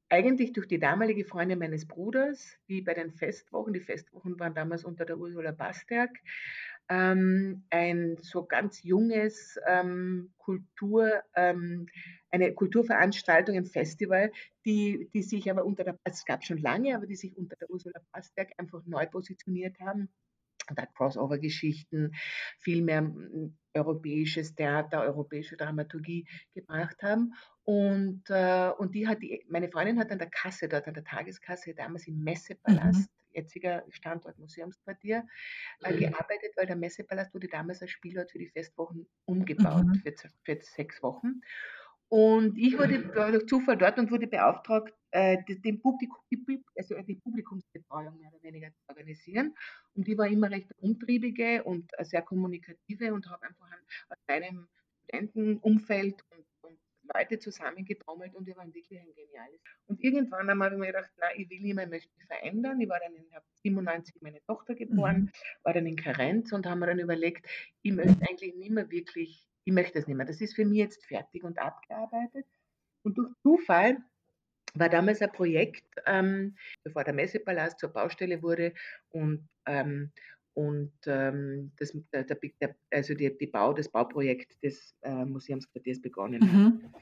eigentlich 0.09 0.53
durch 0.53 0.67
die 0.67 0.79
damalige 0.79 1.25
Freundin 1.25 1.59
meines 1.59 1.87
Bruders, 1.87 2.57
die 2.67 2.81
bei 2.81 2.93
den 2.93 3.11
Festwochen, 3.11 3.73
die 3.73 3.81
Festwochen 3.81 4.39
waren 4.39 4.55
damals 4.55 4.85
unter 4.85 5.05
der 5.05 5.17
Ursula 5.17 5.51
Basterk, 5.51 6.11
ähm, 6.89 7.65
ein 7.69 8.17
so 8.21 8.45
ganz 8.45 8.81
junges 8.83 9.59
ähm, 9.67 10.31
Kultur, 10.37 11.21
ähm, 11.35 11.87
eine 12.31 12.53
Kulturveranstaltung, 12.53 13.57
ein 13.57 13.65
Festival, 13.65 14.31
die, 14.65 15.09
die 15.13 15.23
sich 15.23 15.51
aber 15.51 15.65
unter 15.65 15.83
der, 15.83 15.99
es 16.05 16.23
gab 16.23 16.45
schon 16.45 16.59
lange, 16.59 16.95
aber 16.95 17.05
die 17.05 17.17
sich 17.17 17.35
unter 17.35 17.57
der 17.57 17.69
Ursula 17.69 17.99
Basterk 18.13 18.53
einfach 18.57 18.85
neu 18.85 19.05
positioniert 19.07 19.79
haben 19.81 20.09
da 20.75 20.85
Crossover-Geschichten, 20.85 22.11
viel 22.59 22.81
mehr 22.81 23.01
mm, 23.03 23.57
europäisches 23.73 24.55
Theater, 24.55 25.01
europäische 25.01 25.55
Dramaturgie 25.57 26.27
gebracht 26.53 27.01
haben. 27.03 27.33
Und, 27.63 28.23
äh, 28.29 28.71
und 28.77 28.95
die 28.95 29.07
hat 29.07 29.21
die, 29.21 29.45
meine 29.49 29.69
Freundin 29.69 29.99
hat 29.99 30.11
an 30.11 30.19
der 30.19 30.29
Kasse 30.29 30.67
dort, 30.67 30.87
an 30.87 30.93
der 30.93 31.03
Tageskasse, 31.03 31.73
damals 31.73 32.07
im 32.07 32.23
Mhm. 32.67 33.03
Messepalast, 33.03 33.11
jetziger 33.31 33.83
Standort 33.89 34.39
Museumsquartier, 34.39 35.25
äh, 35.83 35.93
gearbeitet, 35.95 36.53
weil 36.55 36.65
der 36.67 36.75
Messepalast 36.75 37.33
wurde 37.33 37.47
damals 37.49 37.81
als 37.81 37.91
Spielort 37.91 38.31
für 38.31 38.39
die 38.39 38.47
Festwochen 38.49 39.07
umgebaut, 39.25 39.87
Mhm. 39.87 40.03
für, 40.03 40.13
für 40.43 40.59
sechs 40.61 41.03
Wochen. 41.03 41.41
Und 42.09 42.57
ich 42.57 42.77
wurde 42.77 43.13
war 43.15 43.31
durch 43.31 43.47
Zufall 43.47 43.77
dort 43.77 43.99
und 43.99 44.11
wurde 44.11 44.27
beauftragt, 44.27 44.93
äh, 45.11 45.37
die, 45.47 45.61
den 45.61 45.81
Publikum, 45.81 46.17
also 46.75 46.95
die 47.01 47.15
Publikumsbetreuung 47.15 48.17
mehr 48.19 48.29
oder 48.33 48.43
weniger 48.43 48.69
zu 48.73 48.89
organisieren. 48.89 49.55
Und 49.93 50.07
die 50.07 50.17
war 50.17 50.27
immer 50.27 50.51
recht 50.51 50.71
umtriebige 50.79 51.63
und 51.63 51.91
äh, 51.97 52.05
sehr 52.05 52.21
kommunikative 52.21 53.13
und 53.13 53.29
habe 53.29 53.43
einfach 53.47 53.65
an, 53.71 53.79
aus 54.09 54.17
meinem 54.27 54.67
Studentenumfeld 55.05 56.23
und, 56.31 56.45
und 56.61 56.79
Leute 57.13 57.39
zusammengetrommelt 57.39 58.35
und 58.35 58.45
wir 58.47 58.57
waren 58.57 58.73
wirklich 58.73 58.99
ein 58.99 59.13
geniales. 59.13 59.61
Und 59.87 60.03
irgendwann 60.03 60.49
einmal 60.49 60.67
habe 60.67 60.75
ich 60.75 60.79
mir 60.81 60.87
gedacht, 60.87 61.11
na, 61.17 61.27
ich 61.35 61.49
will 61.49 61.61
nicht 61.61 61.75
mehr, 61.75 61.85
ich 61.85 61.89
möchte 61.89 62.09
mich 62.17 62.25
verändern. 62.27 62.79
Ich 62.81 62.89
war 62.89 62.99
dann 62.99 63.15
in 63.15 63.25
ich 63.25 63.33
habe 63.35 63.45
97 63.63 64.21
meine 64.21 64.41
Tochter 64.43 64.75
geboren, 64.75 65.21
Mhm. 65.23 65.31
war 65.63 65.73
dann 65.73 65.85
in 65.85 65.95
Karenz 65.95 66.51
und 66.51 66.65
haben 66.65 66.79
mir 66.79 66.87
dann 66.87 66.99
überlegt, 66.99 67.47
ich 67.81 67.93
möchte 67.93 68.21
eigentlich 68.27 68.55
nicht 68.55 68.71
mehr 68.71 68.89
wirklich, 68.91 69.47
ich 69.63 69.73
möchte 69.73 69.93
das 69.99 70.07
nicht 70.07 70.17
mehr. 70.17 70.25
Das 70.25 70.41
ist 70.41 70.55
für 70.55 70.65
mich 70.65 70.79
jetzt 70.79 71.05
fertig 71.05 71.43
und 71.43 71.59
abgearbeitet. 71.59 72.45
Und 73.03 73.17
durch 73.17 73.31
Zufall 73.41 73.97
war 74.73 74.89
damals 74.89 75.21
ein 75.21 75.31
Projekt, 75.31 75.85
ähm, 76.05 76.55
bevor 76.83 77.03
der 77.03 77.13
Messepalast 77.13 77.79
zur 77.79 77.89
Baustelle 77.89 78.41
wurde 78.41 78.73
und, 79.09 79.47
ähm, 79.65 80.11
und 80.53 80.91
ähm, 81.05 81.71
das, 81.77 81.95
der, 82.11 82.23
der, 82.23 82.37
der, 82.61 82.75
also 82.91 83.13
die, 83.13 83.37
die 83.37 83.47
Bau, 83.47 83.73
das 83.73 83.89
Bauprojekt 83.89 84.61
des 84.63 84.95
äh, 85.01 85.25
Museumsquartiers 85.25 86.01
begonnen 86.01 86.41
hat. 86.41 86.53
Mhm. 86.53 86.93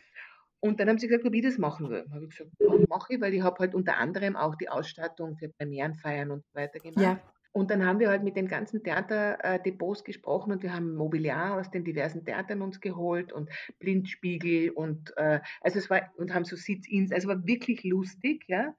Und 0.60 0.79
dann 0.79 0.89
haben 0.89 0.98
sie 0.98 1.07
gesagt, 1.07 1.25
ob 1.25 1.34
ich 1.34 1.43
das 1.43 1.57
machen 1.57 1.89
will. 1.89 2.05
habe 2.12 2.25
ich 2.25 2.31
gesagt, 2.31 2.51
ja, 2.60 2.69
mache 2.89 3.13
ich, 3.13 3.22
weil 3.22 3.34
ich 3.34 3.41
habe 3.43 3.60
halt 3.60 3.75
unter 3.75 3.98
anderem 3.98 4.36
auch 4.36 4.55
die 4.55 4.67
Ausstattung 4.67 5.38
für 5.38 5.50
Premierenfeiern 5.50 6.31
und 6.31 6.43
so 6.43 6.55
weiter 6.55 6.79
gemacht. 6.79 7.01
Ja. 7.01 7.35
Und 7.55 7.71
dann 7.71 7.85
haben 7.85 8.00
wir 8.00 8.09
halt 8.09 8.21
mit 8.21 8.35
den 8.35 8.50
ganzen 8.50 8.83
Theaterdepots 8.83 10.03
gesprochen 10.03 10.51
und 10.51 10.62
wir 10.62 10.74
haben 10.74 10.93
Mobiliar 10.93 11.57
aus 11.57 11.71
den 11.71 11.85
diversen 11.85 12.25
Theatern 12.25 12.62
uns 12.62 12.81
geholt 12.81 13.31
und 13.31 13.50
Blindspiegel 13.79 14.71
und 14.71 15.15
äh, 15.15 15.39
also 15.62 15.79
es 15.79 15.89
war 15.89 16.01
und 16.17 16.33
haben 16.33 16.43
so 16.43 16.57
Sit-ins, 16.57 17.13
also 17.13 17.29
war 17.29 17.47
wirklich 17.47 17.85
lustig, 17.85 18.43
ja. 18.47 18.75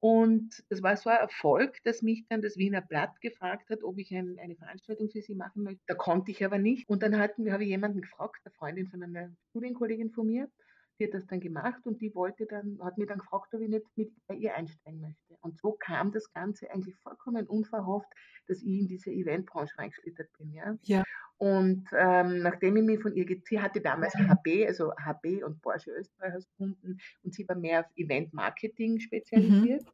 Und 0.00 0.64
das 0.70 0.82
war 0.82 0.96
so 0.96 1.08
ein 1.08 1.18
Erfolg, 1.18 1.78
dass 1.84 2.02
mich 2.02 2.26
dann 2.28 2.42
das 2.42 2.56
Wiener 2.56 2.80
Blatt 2.80 3.20
gefragt 3.20 3.70
hat, 3.70 3.84
ob 3.84 3.96
ich 3.96 4.12
ein, 4.12 4.40
eine 4.40 4.56
Veranstaltung 4.56 5.08
für 5.08 5.22
sie 5.22 5.36
machen 5.36 5.62
möchte. 5.62 5.82
Da 5.86 5.94
konnte 5.94 6.32
ich 6.32 6.44
aber 6.44 6.58
nicht. 6.58 6.88
Und 6.88 7.04
dann 7.04 7.16
hatten 7.18 7.52
habe 7.52 7.62
ich 7.62 7.68
jemanden 7.68 8.00
gefragt, 8.00 8.40
eine 8.44 8.52
Freundin 8.52 8.88
von 8.88 9.04
einer 9.04 9.30
Studienkollegin 9.50 10.10
von 10.10 10.26
mir, 10.26 10.50
die 10.98 11.06
hat 11.06 11.14
das 11.14 11.26
dann 11.26 11.40
gemacht 11.40 11.86
und 11.86 12.00
die 12.00 12.14
wollte 12.14 12.46
dann, 12.46 12.78
hat 12.82 12.98
mir 12.98 13.06
dann 13.06 13.18
gefragt, 13.18 13.54
ob 13.54 13.60
ich 13.60 13.68
nicht 13.68 13.86
mit 13.96 14.12
bei 14.26 14.34
ihr 14.34 14.54
einsteigen 14.54 15.00
möchte. 15.00 15.36
Und 15.40 15.58
so 15.58 15.72
kam 15.72 16.12
das 16.12 16.32
Ganze 16.32 16.70
eigentlich 16.70 16.96
vollkommen 16.96 17.46
unverhofft, 17.46 18.08
dass 18.46 18.62
ich 18.62 18.80
in 18.80 18.88
diese 18.88 19.10
Eventbranche 19.10 19.76
reingeschlittert 19.78 20.28
bin. 20.38 20.52
Ja? 20.52 20.76
Ja. 20.82 21.04
Und 21.38 21.86
ähm, 21.92 22.40
nachdem 22.42 22.76
ich 22.78 22.82
mich 22.82 23.00
von 23.00 23.14
ihr, 23.14 23.26
sie 23.44 23.60
hatte 23.60 23.80
damals 23.80 24.14
HB, 24.14 24.66
also 24.66 24.92
HB 24.96 25.44
und 25.44 25.60
Porsche 25.60 25.90
Österreich 25.90 26.32
als 26.32 26.48
Kunden 26.56 26.98
und 27.22 27.34
sie 27.34 27.46
war 27.46 27.56
mehr 27.56 27.80
auf 27.80 27.86
Event-Marketing 27.96 29.00
spezialisiert. 29.00 29.82
Mhm. 29.82 29.90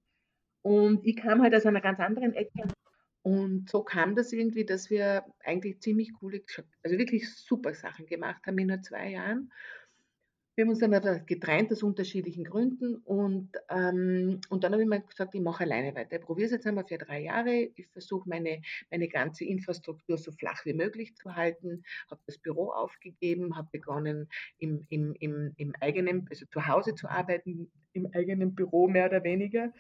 Und 0.63 1.05
ich 1.05 1.17
kam 1.17 1.43
halt 1.43 1.55
aus 1.55 1.67
einer 1.67 1.81
ganz 1.81 1.99
anderen 1.99 2.35
Ecke. 2.35 2.69
Und 3.23 3.71
so 3.71 3.83
kam 3.83 4.17
das 4.17 4.33
irgendwie, 4.33 4.65
dass 4.65 4.91
wir 4.91 5.25
eigentlich 5.45 5.81
ziemlich 5.81 6.13
coole, 6.15 6.43
also 6.83 6.99
wirklich 6.99 7.33
super 7.35 7.75
Sachen 7.75 8.07
gemacht 8.07 8.43
haben 8.47 8.59
in 8.59 8.69
nur 8.69 8.83
zwei 8.83 9.11
Jahren. 9.11 9.53
Wir 10.55 10.65
haben 10.65 10.71
uns 10.71 10.81
dann 10.81 11.27
getrennt 11.27 11.73
aus 11.73 11.83
unterschiedlichen 11.83 12.45
Gründen 12.45 12.97
und, 12.97 13.51
ähm, 13.71 14.41
und 14.51 14.65
dann 14.65 14.73
habe 14.73 14.83
ich 14.83 14.89
mir 14.89 15.01
gesagt, 15.01 15.35
ich 15.35 15.41
mache 15.41 15.65
alleine 15.65 15.95
weiter. 15.95 16.17
Ich 16.17 16.23
probiere 16.23 16.47
es 16.47 16.53
jetzt 16.53 16.67
einmal 16.67 16.87
für 16.87 16.99
drei 16.99 17.23
Jahre. 17.23 17.71
Ich 17.75 17.89
versuche 17.89 18.29
meine, 18.29 18.61
meine 18.91 19.09
ganze 19.09 19.45
Infrastruktur 19.45 20.19
so 20.19 20.31
flach 20.33 20.65
wie 20.67 20.75
möglich 20.75 21.17
zu 21.17 21.35
halten, 21.35 21.85
habe 22.11 22.21
das 22.27 22.37
Büro 22.39 22.71
aufgegeben, 22.71 23.57
habe 23.57 23.69
begonnen 23.73 24.29
im, 24.59 24.87
im, 24.91 25.15
im, 25.21 25.53
im 25.57 25.75
eigenen, 25.81 26.27
also 26.29 26.45
zu 26.47 26.67
Hause 26.67 26.95
zu 26.95 27.09
arbeiten, 27.09 27.71
im 27.95 28.09
eigenen 28.13 28.55
Büro 28.55 28.89
mehr 28.89 29.07
oder 29.07 29.25
weniger. 29.25 29.73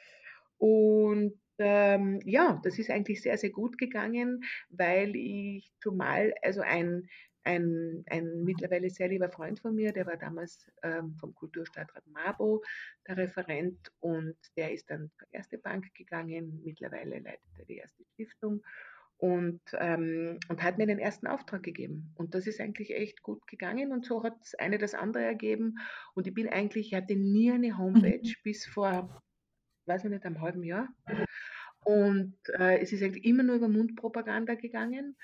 Und 0.56 1.34
ähm, 1.58 2.20
ja, 2.24 2.60
das 2.64 2.78
ist 2.78 2.90
eigentlich 2.90 3.20
sehr, 3.20 3.36
sehr 3.36 3.50
gut 3.50 3.76
gegangen, 3.76 4.42
weil 4.70 5.14
ich 5.16 5.70
zumal, 5.80 6.34
also 6.42 6.62
ein, 6.62 7.08
ein, 7.44 8.04
ein 8.06 8.44
mittlerweile 8.44 8.90
sehr 8.90 9.08
lieber 9.08 9.30
Freund 9.30 9.58
von 9.60 9.74
mir, 9.74 9.92
der 9.92 10.06
war 10.06 10.16
damals 10.16 10.66
ähm, 10.82 11.16
vom 11.18 11.34
Kulturstadtrat 11.34 12.06
Mabo 12.06 12.62
der 13.06 13.16
Referent 13.16 13.92
und 14.00 14.36
der 14.56 14.72
ist 14.72 14.90
dann 14.90 15.10
zur 15.18 15.28
Erste 15.32 15.58
Bank 15.58 15.92
gegangen. 15.94 16.60
Mittlerweile 16.64 17.18
leitet 17.18 17.58
er 17.58 17.64
die 17.64 17.76
Erste 17.78 18.04
Stiftung 18.12 18.62
und, 19.22 19.60
ähm, 19.78 20.40
und 20.48 20.62
hat 20.64 20.78
mir 20.78 20.86
den 20.86 20.98
ersten 20.98 21.28
Auftrag 21.28 21.62
gegeben. 21.62 22.12
Und 22.16 22.34
das 22.34 22.48
ist 22.48 22.60
eigentlich 22.60 22.92
echt 22.92 23.22
gut 23.22 23.46
gegangen 23.46 23.92
und 23.92 24.04
so 24.04 24.24
hat 24.24 24.34
das 24.40 24.54
eine 24.56 24.78
das 24.78 24.94
andere 24.94 25.22
ergeben. 25.22 25.78
Und 26.14 26.26
ich 26.26 26.34
bin 26.34 26.48
eigentlich, 26.48 26.88
ich 26.88 26.94
hatte 26.94 27.14
nie 27.14 27.52
eine 27.52 27.78
Homepage 27.78 28.20
mhm. 28.20 28.42
bis 28.42 28.66
vor, 28.66 29.22
weiß 29.86 30.04
ich 30.04 30.10
nicht, 30.10 30.26
einem 30.26 30.40
halben 30.40 30.64
Jahr. 30.64 30.88
Und 31.84 32.36
äh, 32.58 32.78
es 32.80 32.92
ist 32.92 33.00
eigentlich 33.00 33.24
immer 33.24 33.44
nur 33.44 33.56
über 33.56 33.68
Mundpropaganda 33.68 34.56
gegangen. 34.56 35.16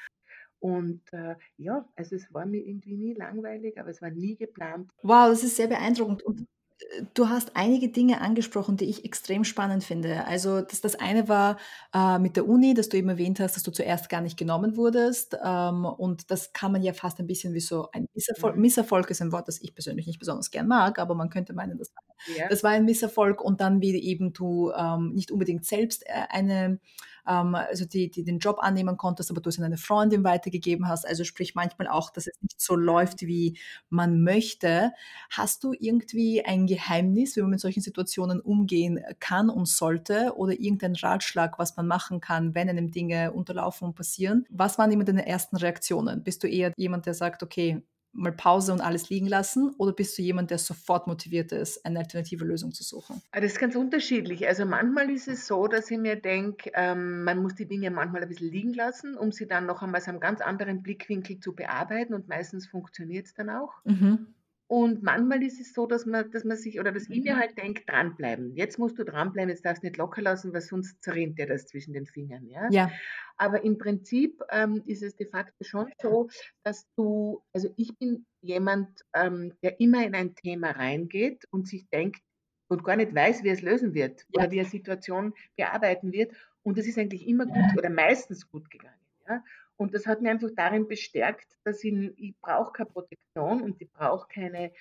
Und 0.61 1.03
äh, 1.13 1.37
ja, 1.57 1.87
also 1.97 2.17
es 2.17 2.33
war 2.33 2.47
mir 2.47 2.65
irgendwie 2.65 2.97
nie 2.97 3.15
langweilig, 3.15 3.79
aber 3.79 3.91
es 3.91 4.03
war 4.03 4.11
nie 4.11 4.37
geplant. 4.37 4.91
Wow, 5.03 5.29
das 5.29 5.45
ist 5.45 5.57
sehr 5.57 5.69
beeindruckend. 5.69 6.23
Und 6.23 6.41
äh, 6.41 7.03
du 7.15 7.29
hast 7.29 7.55
einige 7.55 7.91
Dinge 7.91 8.21
angesprochen, 8.21 8.77
die 8.77 8.87
ich 8.87 9.05
extrem 9.05 9.45
spannend 9.45 9.85
finde. 9.85 10.27
Also 10.27 10.61
das, 10.61 10.81
das 10.81 10.97
eine 10.97 11.29
war 11.29 11.59
äh, 11.95 12.19
mit 12.19 12.37
der 12.37 12.49
Uni, 12.49 12.75
dass 12.75 12.89
du 12.89 12.97
eben 12.97 13.09
erwähnt 13.09 13.39
hast, 13.39 13.55
dass 13.55 13.63
du 13.63 13.71
zuerst 13.71 14.09
gar 14.09 14.21
nicht 14.21 14.37
genommen 14.37 14.77
wurdest. 14.77 15.37
Ähm, 15.45 15.85
und 15.85 16.31
das 16.31 16.53
kann 16.53 16.73
man 16.73 16.83
ja 16.83 16.93
fast 16.93 17.21
ein 17.21 17.29
bisschen 17.29 17.55
wie 17.55 17.61
so 17.61 17.89
ein 17.93 18.09
Misserfolg. 18.15 18.57
Mhm. 18.57 18.63
Misserfolg 18.63 19.11
ist 19.11 19.23
ein 19.23 19.31
Wort, 19.33 19.47
das 19.47 19.63
ich 19.63 19.75
persönlich 19.75 20.09
nicht 20.09 20.19
besonders 20.19 20.51
gern 20.51 20.67
mag, 20.67 20.99
aber 20.99 21.15
man 21.15 21.31
könnte 21.31 21.53
meinen, 21.53 21.79
das 21.79 21.93
war, 21.95 22.03
ja. 22.37 22.49
das 22.49 22.65
war 22.65 22.73
ein 22.73 22.85
Misserfolg. 22.85 23.43
Und 23.43 23.61
dann 23.61 23.81
wie 23.81 23.97
eben 24.03 24.33
du 24.33 24.73
ähm, 24.73 25.13
nicht 25.15 25.31
unbedingt 25.31 25.65
selbst 25.65 26.05
äh, 26.07 26.25
eine 26.31 26.81
ähm, 27.29 27.55
also 27.55 27.85
die, 27.85 28.11
die 28.11 28.25
den 28.25 28.39
Job 28.39 28.59
annehmen 28.61 28.97
konntest, 28.97 29.31
aber 29.31 29.41
du 29.41 29.49
es 29.51 29.59
an 29.59 29.65
eine 29.65 29.77
Freundin 29.77 30.25
weitergegeben 30.25 30.89
hast. 30.89 31.07
Also 31.07 31.25
sprich 31.25 31.55
manchmal 31.55 31.89
auch, 31.89 32.11
dass 32.11 32.27
es 32.27 32.41
nicht 32.41 32.61
so 32.61 32.75
läuft, 32.75 33.23
wie 33.23 33.59
man 33.91 34.23
möchte. 34.23 34.93
Hast 35.31 35.63
du 35.65 35.75
irgendwie 35.79 36.45
ein 36.45 36.67
Geheimnis, 36.67 37.37
wie 37.37 37.43
man 37.43 37.51
mit 37.51 37.61
solchen 37.61 37.83
Situationen 37.83 38.41
umgehen 38.41 39.01
kann 39.21 39.51
und 39.51 39.69
sollte 39.69 40.33
oder 40.37 40.53
irgendein 40.53 40.97
Ratschlag, 40.97 41.59
was 41.59 41.77
man 41.77 41.87
machen 41.87 42.21
kann, 42.21 42.55
wenn 42.55 42.69
einem 42.69 42.91
Dinge 42.91 43.33
unterlaufen 43.33 43.89
und 43.89 43.95
passieren? 43.95 44.47
Was 44.51 44.79
waren 44.79 44.91
immer 44.91 45.05
deine 45.05 45.27
ersten 45.27 45.57
Reaktionen? 45.57 46.23
Bist 46.23 46.43
du 46.43 46.49
eher 46.49 46.73
jemand, 46.77 47.07
der 47.07 47.15
sagt, 47.15 47.43
okay, 47.43 47.83
mal 48.13 48.33
Pause 48.33 48.73
und 48.73 48.81
alles 48.81 49.11
liegen 49.11 49.27
lassen? 49.27 49.75
Oder 49.79 49.93
bist 49.93 50.17
du 50.19 50.23
jemand, 50.23 50.51
der 50.51 50.59
sofort 50.59 51.07
motiviert 51.07 51.53
ist, 51.53 51.85
eine 51.85 52.01
alternative 52.01 52.45
Lösung 52.45 52.73
zu 52.73 52.83
suchen? 52.85 53.23
Ah, 53.33 53.41
das 53.41 53.53
ist 53.53 53.59
ganz 53.59 53.77
unterschiedlich. 53.77 54.47
Also 54.47 54.65
manchmal 54.65 55.11
ist 55.11 55.29
es 55.29 55.47
so, 55.47 55.67
dass 55.67 55.91
ich 55.91 55.99
mir 55.99 56.17
denke, 56.17 56.71
ähm, 56.75 57.25
man 57.25 57.43
muss 57.43 57.55
die 57.55 57.67
Dinge 57.67 57.91
manchmal 57.91 58.23
ein 58.23 58.29
bisschen 58.29 58.51
liegen 58.51 58.73
lassen, 58.73 59.17
um 59.17 59.33
sie 59.33 59.47
dann 59.47 59.67
noch 59.67 59.83
einmal 59.83 60.01
aus 60.01 60.09
einem 60.09 60.21
ganz 60.21 60.41
anderen 60.41 60.83
Blickwinkel 60.83 61.39
zu 61.41 61.55
bearbeiten 61.55 62.15
und 62.15 62.29
meistens 62.29 62.67
funktioniert 62.67 63.27
es 63.27 63.35
dann 63.35 63.51
auch. 63.51 63.83
Mhm. 63.85 64.35
Und 64.69 65.03
manchmal 65.03 65.43
ist 65.43 65.59
es 65.61 65.73
so, 65.73 65.87
dass 65.87 66.05
man, 66.05 66.31
dass 66.31 66.45
man 66.45 66.59
sich 66.59 66.79
oder 66.79 66.93
dass 66.93 67.09
ich 67.09 67.25
mir 67.25 67.39
halt 67.39 67.57
denke, 67.57 67.85
dranbleiben. 67.87 68.55
Jetzt 68.55 68.79
musst 68.79 68.99
du 68.99 69.05
dranbleiben, 69.05 69.49
jetzt 69.49 69.65
darfst 69.65 69.83
du 69.83 69.87
nicht 69.87 69.97
locker 69.97 70.21
lassen, 70.21 70.53
weil 70.53 70.61
sonst 70.61 71.03
zerrinnt 71.03 71.39
dir 71.39 71.47
das 71.47 71.67
zwischen 71.67 71.95
den 71.95 72.05
Fingern. 72.05 72.47
Ja. 72.47 72.69
ja. 72.71 72.91
Aber 73.39 73.65
im 73.65 73.79
Prinzip 73.79 74.43
ähm, 74.51 74.83
ist 74.85 75.03
es 75.03 75.17
de 75.17 75.27
facto 75.27 75.65
schon 75.65 75.91
so, 76.03 76.29
dass 76.65 76.87
du, 76.97 77.43
also 77.55 77.73
ich 77.77 77.97
bin 77.97 78.27
jemand, 78.43 79.07
ähm, 79.15 79.55
der 79.63 79.81
immer 79.81 80.05
in 80.05 80.15
ein 80.15 80.35
Thema 80.35 80.73
reingeht 80.73 81.47
und 81.51 81.67
sich 81.67 81.89
denkt 81.89 82.21
und 82.69 82.85
gar 82.85 82.97
nicht 82.97 83.15
weiß, 83.15 83.45
wie 83.45 83.49
es 83.49 83.63
lösen 83.63 83.95
wird 83.95 84.27
ja. 84.29 84.43
oder 84.43 84.51
wie 84.51 84.61
eine 84.61 84.69
Situation 84.69 85.33
bearbeiten 85.57 86.13
wird. 86.13 86.35
Und 86.63 86.77
das 86.77 86.87
ist 86.87 86.99
eigentlich 86.99 87.27
immer 87.27 87.47
gut 87.47 87.79
oder 87.79 87.89
meistens 87.89 88.51
gut 88.51 88.71
gegangen. 88.71 89.01
Ja. 89.27 89.43
Und 89.79 89.95
das 89.95 90.07
hat 90.07 90.21
mir 90.21 90.31
einfach 90.31 90.51
darin 90.57 90.89
bestärkt, 90.89 91.57
dass 91.65 91.83
ich, 91.85 91.95
ich 92.17 92.35
brauche 92.41 92.73
keine 92.73 92.91
Protektion 92.91 93.63
und 93.63 93.81
ich 93.81 93.91
brauche 93.93 94.27
keine, 94.29 94.73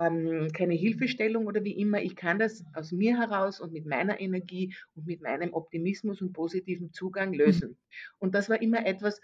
ähm, 0.00 0.50
keine 0.52 0.74
Hilfestellung 0.74 1.46
oder 1.46 1.62
wie 1.62 1.78
immer. 1.78 2.00
Ich 2.02 2.16
kann 2.16 2.38
das 2.38 2.64
aus 2.74 2.90
mir 2.90 3.18
heraus 3.18 3.60
und 3.60 3.72
mit 3.72 3.86
meiner 3.86 4.18
Energie 4.18 4.74
und 4.94 5.06
mit 5.06 5.20
meinem 5.20 5.52
Optimismus 5.52 6.22
und 6.22 6.32
positiven 6.32 6.90
Zugang 6.92 7.34
lösen. 7.34 7.78
Und 8.18 8.34
das 8.34 8.48
war 8.48 8.60
immer 8.62 8.86
etwas, 8.86 9.20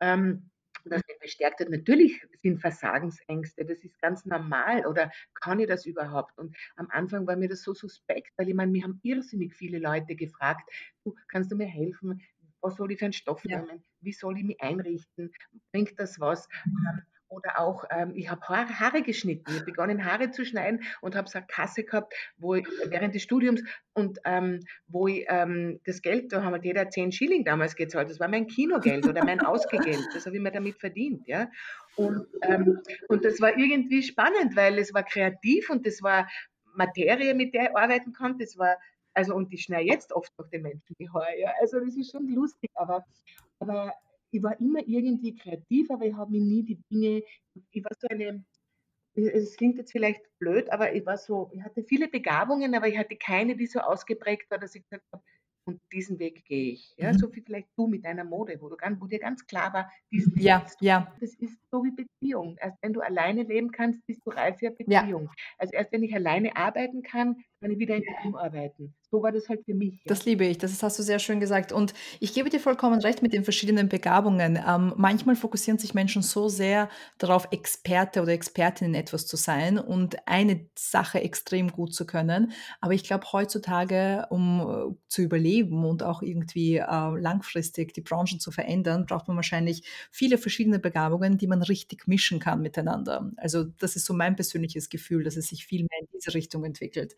ähm, 0.00 0.50
das 0.86 1.02
mich 1.06 1.18
bestärkt 1.20 1.60
hat. 1.60 1.68
Natürlich 1.68 2.22
sind 2.42 2.58
Versagensängste, 2.58 3.66
das 3.66 3.84
ist 3.84 4.00
ganz 4.00 4.24
normal 4.24 4.86
oder 4.86 5.10
kann 5.34 5.60
ich 5.60 5.68
das 5.68 5.84
überhaupt? 5.84 6.38
Und 6.38 6.56
am 6.76 6.88
Anfang 6.90 7.26
war 7.26 7.36
mir 7.36 7.48
das 7.50 7.62
so 7.62 7.74
suspekt, 7.74 8.32
weil 8.38 8.48
ich 8.48 8.54
meine, 8.54 8.72
mir 8.72 8.84
haben 8.84 8.98
irrsinnig 9.02 9.54
viele 9.54 9.78
Leute 9.78 10.16
gefragt, 10.16 10.70
du, 11.04 11.14
kannst 11.28 11.52
du 11.52 11.56
mir 11.56 11.66
helfen? 11.66 12.22
Was 12.60 12.76
soll 12.76 12.92
ich 12.92 12.98
für 12.98 13.06
einen 13.06 13.12
Stoff 13.12 13.44
nehmen, 13.44 13.82
wie 14.00 14.12
soll 14.12 14.38
ich 14.38 14.44
mich 14.44 14.60
einrichten, 14.60 15.32
bringt 15.72 15.98
das 15.98 16.20
was? 16.20 16.48
Mhm. 16.64 17.02
Oder 17.30 17.60
auch, 17.60 17.84
ähm, 17.90 18.12
ich 18.16 18.28
habe 18.28 18.40
Haare, 18.42 18.80
Haare, 18.80 19.02
geschnitten. 19.02 19.44
Ich 19.46 19.54
habe 19.60 19.64
begonnen, 19.64 20.04
Haare 20.04 20.32
zu 20.32 20.44
schneiden 20.44 20.82
und 21.00 21.14
habe 21.14 21.28
so 21.28 21.38
eine 21.38 21.46
Kasse 21.46 21.84
gehabt, 21.84 22.12
wo 22.38 22.56
ich 22.56 22.66
während 22.86 23.14
des 23.14 23.22
Studiums 23.22 23.62
und 23.92 24.18
ähm, 24.24 24.64
wo 24.88 25.06
ich 25.06 25.26
ähm, 25.28 25.78
das 25.84 26.02
Geld, 26.02 26.32
da 26.32 26.42
haben 26.42 26.54
wir 26.54 26.60
jeder 26.60 26.90
10 26.90 27.12
Schilling 27.12 27.44
damals 27.44 27.76
gezahlt. 27.76 28.10
Das 28.10 28.18
war 28.18 28.26
mein 28.26 28.48
Kinogeld 28.48 29.06
oder 29.06 29.24
mein 29.24 29.40
Ausgegeld. 29.40 30.04
Das 30.12 30.26
habe 30.26 30.36
ich 30.36 30.42
mir 30.42 30.50
damit 30.50 30.80
verdient. 30.80 31.28
Ja? 31.28 31.48
Und, 31.94 32.26
ähm, 32.42 32.80
und 33.06 33.24
das 33.24 33.40
war 33.40 33.56
irgendwie 33.56 34.02
spannend, 34.02 34.56
weil 34.56 34.76
es 34.78 34.92
war 34.92 35.04
kreativ 35.04 35.70
und 35.70 35.86
das 35.86 36.02
war 36.02 36.28
Materie, 36.74 37.34
mit 37.34 37.54
der 37.54 37.70
ich 37.70 37.76
arbeiten 37.76 38.12
konnte. 38.12 38.42
Es 38.42 38.58
war 38.58 38.76
also, 39.14 39.34
und 39.34 39.52
ich 39.52 39.62
schneide 39.62 39.88
jetzt 39.88 40.12
oft 40.12 40.32
noch 40.38 40.48
den 40.48 40.62
Menschen 40.62 40.94
die 40.98 41.10
Haare. 41.10 41.38
Ja. 41.38 41.52
Also, 41.60 41.80
das 41.80 41.96
ist 41.96 42.10
schon 42.12 42.28
lustig, 42.28 42.70
aber, 42.74 43.04
aber 43.58 43.92
ich 44.30 44.42
war 44.42 44.58
immer 44.60 44.80
irgendwie 44.86 45.34
kreativ, 45.34 45.90
aber 45.90 46.06
ich 46.06 46.14
habe 46.14 46.30
mir 46.30 46.40
nie 46.40 46.62
die 46.62 46.80
Dinge, 46.90 47.22
ich 47.72 47.84
war 47.84 47.92
so 47.98 48.06
eine, 48.08 48.44
es 49.14 49.56
klingt 49.56 49.76
jetzt 49.78 49.92
vielleicht 49.92 50.22
blöd, 50.38 50.70
aber 50.70 50.94
ich 50.94 51.04
war 51.04 51.18
so, 51.18 51.50
ich 51.52 51.62
hatte 51.62 51.82
viele 51.82 52.08
Begabungen, 52.08 52.74
aber 52.74 52.88
ich 52.88 52.96
hatte 52.96 53.16
keine, 53.16 53.56
die 53.56 53.66
so 53.66 53.80
ausgeprägt 53.80 54.50
war, 54.50 54.58
dass 54.58 54.74
ich 54.74 54.82
gesagt 54.84 55.04
habe, 55.12 55.22
und 55.66 55.80
diesen 55.92 56.18
Weg 56.18 56.44
gehe 56.46 56.72
ich. 56.72 56.94
Ja, 56.96 57.12
mhm. 57.12 57.18
so 57.18 57.34
wie 57.34 57.42
vielleicht 57.42 57.68
du 57.76 57.86
mit 57.86 58.04
deiner 58.04 58.24
Mode, 58.24 58.56
wo, 58.60 58.68
du 58.68 58.76
ganz, 58.76 59.00
wo 59.00 59.06
dir 59.06 59.18
ganz 59.18 59.46
klar 59.46 59.72
war, 59.72 59.90
diesen 60.10 60.34
Weg 60.34 60.42
ja, 60.42 60.66
ja. 60.80 61.14
Das 61.20 61.34
ist 61.34 61.58
so 61.70 61.84
wie 61.84 61.90
Beziehung. 61.90 62.56
Erst 62.60 62.78
wenn 62.82 62.92
du 62.92 63.00
alleine 63.00 63.42
leben 63.42 63.70
kannst, 63.70 64.04
bist 64.06 64.22
du 64.24 64.30
reif 64.30 64.58
für 64.58 64.70
Beziehung. 64.70 65.24
Ja. 65.24 65.30
Also 65.58 65.74
erst 65.74 65.92
wenn 65.92 66.02
ich 66.02 66.14
alleine 66.14 66.56
arbeiten 66.56 67.02
kann, 67.02 67.44
kann 67.60 67.70
ich 67.70 67.78
wieder 67.78 67.96
in 67.96 68.04
Team 68.22 68.34
arbeiten 68.34 68.94
so 69.10 69.22
war 69.22 69.32
das 69.32 69.48
halt 69.48 69.64
für 69.64 69.74
mich. 69.74 69.94
Ja. 69.94 69.98
Das 70.06 70.24
liebe 70.24 70.44
ich, 70.44 70.58
das 70.58 70.80
hast 70.82 70.98
du 70.98 71.02
sehr 71.02 71.18
schön 71.18 71.40
gesagt. 71.40 71.72
Und 71.72 71.94
ich 72.20 72.32
gebe 72.32 72.48
dir 72.48 72.60
vollkommen 72.60 73.00
recht 73.00 73.22
mit 73.22 73.32
den 73.32 73.42
verschiedenen 73.44 73.88
Begabungen. 73.88 74.58
Ähm, 74.66 74.92
manchmal 74.96 75.34
fokussieren 75.34 75.78
sich 75.78 75.94
Menschen 75.94 76.22
so 76.22 76.48
sehr 76.48 76.88
darauf, 77.18 77.48
Experte 77.50 78.22
oder 78.22 78.32
Expertin 78.32 78.88
in 78.88 78.94
etwas 78.94 79.26
zu 79.26 79.36
sein 79.36 79.78
und 79.78 80.16
eine 80.28 80.66
Sache 80.76 81.20
extrem 81.20 81.72
gut 81.72 81.92
zu 81.92 82.06
können. 82.06 82.52
Aber 82.80 82.94
ich 82.94 83.02
glaube, 83.02 83.26
heutzutage, 83.32 84.26
um 84.30 84.60
äh, 84.60 84.94
zu 85.08 85.22
überleben 85.22 85.84
und 85.84 86.02
auch 86.04 86.22
irgendwie 86.22 86.76
äh, 86.76 86.84
langfristig 87.18 87.92
die 87.94 88.02
Branchen 88.02 88.38
zu 88.38 88.52
verändern, 88.52 89.06
braucht 89.06 89.26
man 89.26 89.36
wahrscheinlich 89.36 89.82
viele 90.12 90.38
verschiedene 90.38 90.78
Begabungen, 90.78 91.36
die 91.36 91.48
man 91.48 91.62
richtig 91.62 92.06
mischen 92.06 92.38
kann 92.38 92.60
miteinander. 92.62 93.30
Also 93.36 93.64
das 93.64 93.96
ist 93.96 94.04
so 94.06 94.14
mein 94.14 94.36
persönliches 94.36 94.88
Gefühl, 94.88 95.24
dass 95.24 95.36
es 95.36 95.48
sich 95.48 95.66
viel 95.66 95.80
mehr 95.82 96.00
in 96.00 96.08
diese 96.14 96.32
Richtung 96.34 96.64
entwickelt. 96.64 97.16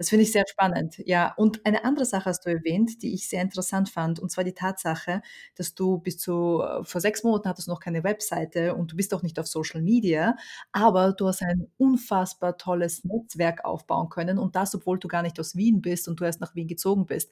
Das 0.00 0.08
finde 0.08 0.22
ich 0.22 0.32
sehr 0.32 0.44
spannend. 0.48 0.96
Ja, 1.04 1.34
und 1.36 1.66
eine 1.66 1.84
andere 1.84 2.06
Sache 2.06 2.24
hast 2.24 2.46
du 2.46 2.48
erwähnt, 2.50 3.02
die 3.02 3.12
ich 3.12 3.28
sehr 3.28 3.42
interessant 3.42 3.90
fand, 3.90 4.18
und 4.18 4.30
zwar 4.30 4.44
die 4.44 4.54
Tatsache, 4.54 5.20
dass 5.56 5.74
du 5.74 5.98
bis 5.98 6.16
zu 6.16 6.62
äh, 6.62 6.82
vor 6.84 7.02
sechs 7.02 7.22
Monaten 7.22 7.50
hattest 7.50 7.68
noch 7.68 7.80
keine 7.80 8.02
Webseite 8.02 8.74
und 8.74 8.92
du 8.92 8.96
bist 8.96 9.12
auch 9.12 9.22
nicht 9.22 9.38
auf 9.38 9.46
Social 9.46 9.82
Media, 9.82 10.36
aber 10.72 11.12
du 11.12 11.26
hast 11.28 11.42
ein 11.42 11.66
unfassbar 11.76 12.56
tolles 12.56 13.04
Netzwerk 13.04 13.66
aufbauen 13.66 14.08
können 14.08 14.38
und 14.38 14.56
das, 14.56 14.74
obwohl 14.74 14.98
du 14.98 15.06
gar 15.06 15.20
nicht 15.20 15.38
aus 15.38 15.54
Wien 15.54 15.82
bist 15.82 16.08
und 16.08 16.18
du 16.18 16.24
erst 16.24 16.40
nach 16.40 16.54
Wien 16.54 16.66
gezogen 16.66 17.04
bist. 17.04 17.30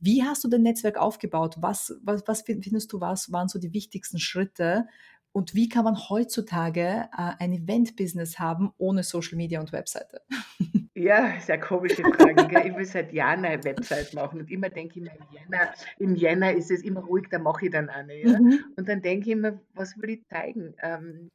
Wie 0.00 0.24
hast 0.24 0.42
du 0.42 0.48
dein 0.48 0.62
Netzwerk 0.62 0.98
aufgebaut? 0.98 1.58
Was, 1.60 1.94
was, 2.02 2.24
was 2.26 2.42
findest 2.42 2.92
du, 2.92 3.00
was 3.00 3.30
waren 3.30 3.46
so 3.46 3.60
die 3.60 3.72
wichtigsten 3.72 4.18
Schritte, 4.18 4.86
und 5.32 5.54
wie 5.54 5.68
kann 5.68 5.84
man 5.84 5.96
heutzutage 6.08 7.08
äh, 7.16 7.32
ein 7.38 7.52
Event-Business 7.52 8.38
haben 8.38 8.72
ohne 8.78 9.02
Social 9.02 9.36
Media 9.36 9.60
und 9.60 9.72
Webseite? 9.72 10.22
Ja, 10.94 11.32
sehr 11.40 11.58
komische 11.58 12.02
Frage. 12.02 12.46
Gell? 12.48 12.66
Ich 12.66 12.76
will 12.76 12.84
seit 12.84 13.12
Jahren 13.14 13.44
eine 13.46 13.64
Website 13.64 14.12
machen 14.12 14.40
und 14.40 14.50
immer 14.50 14.68
denke 14.68 14.98
ich 14.98 15.02
mir, 15.02 15.12
im 15.12 15.26
Jänner, 15.32 15.72
im 15.98 16.14
Jänner 16.14 16.52
ist 16.52 16.70
es 16.70 16.82
immer 16.82 17.00
ruhig, 17.00 17.26
da 17.30 17.38
mache 17.38 17.66
ich 17.66 17.72
dann 17.72 17.88
eine. 17.88 18.20
Ja? 18.20 18.38
Mhm. 18.38 18.64
Und 18.76 18.86
dann 18.86 19.00
denke 19.00 19.30
ich 19.30 19.32
immer, 19.32 19.58
was 19.72 19.96
will 19.96 20.10
ich 20.10 20.26
zeigen? 20.26 20.74
Ähm, 20.82 21.30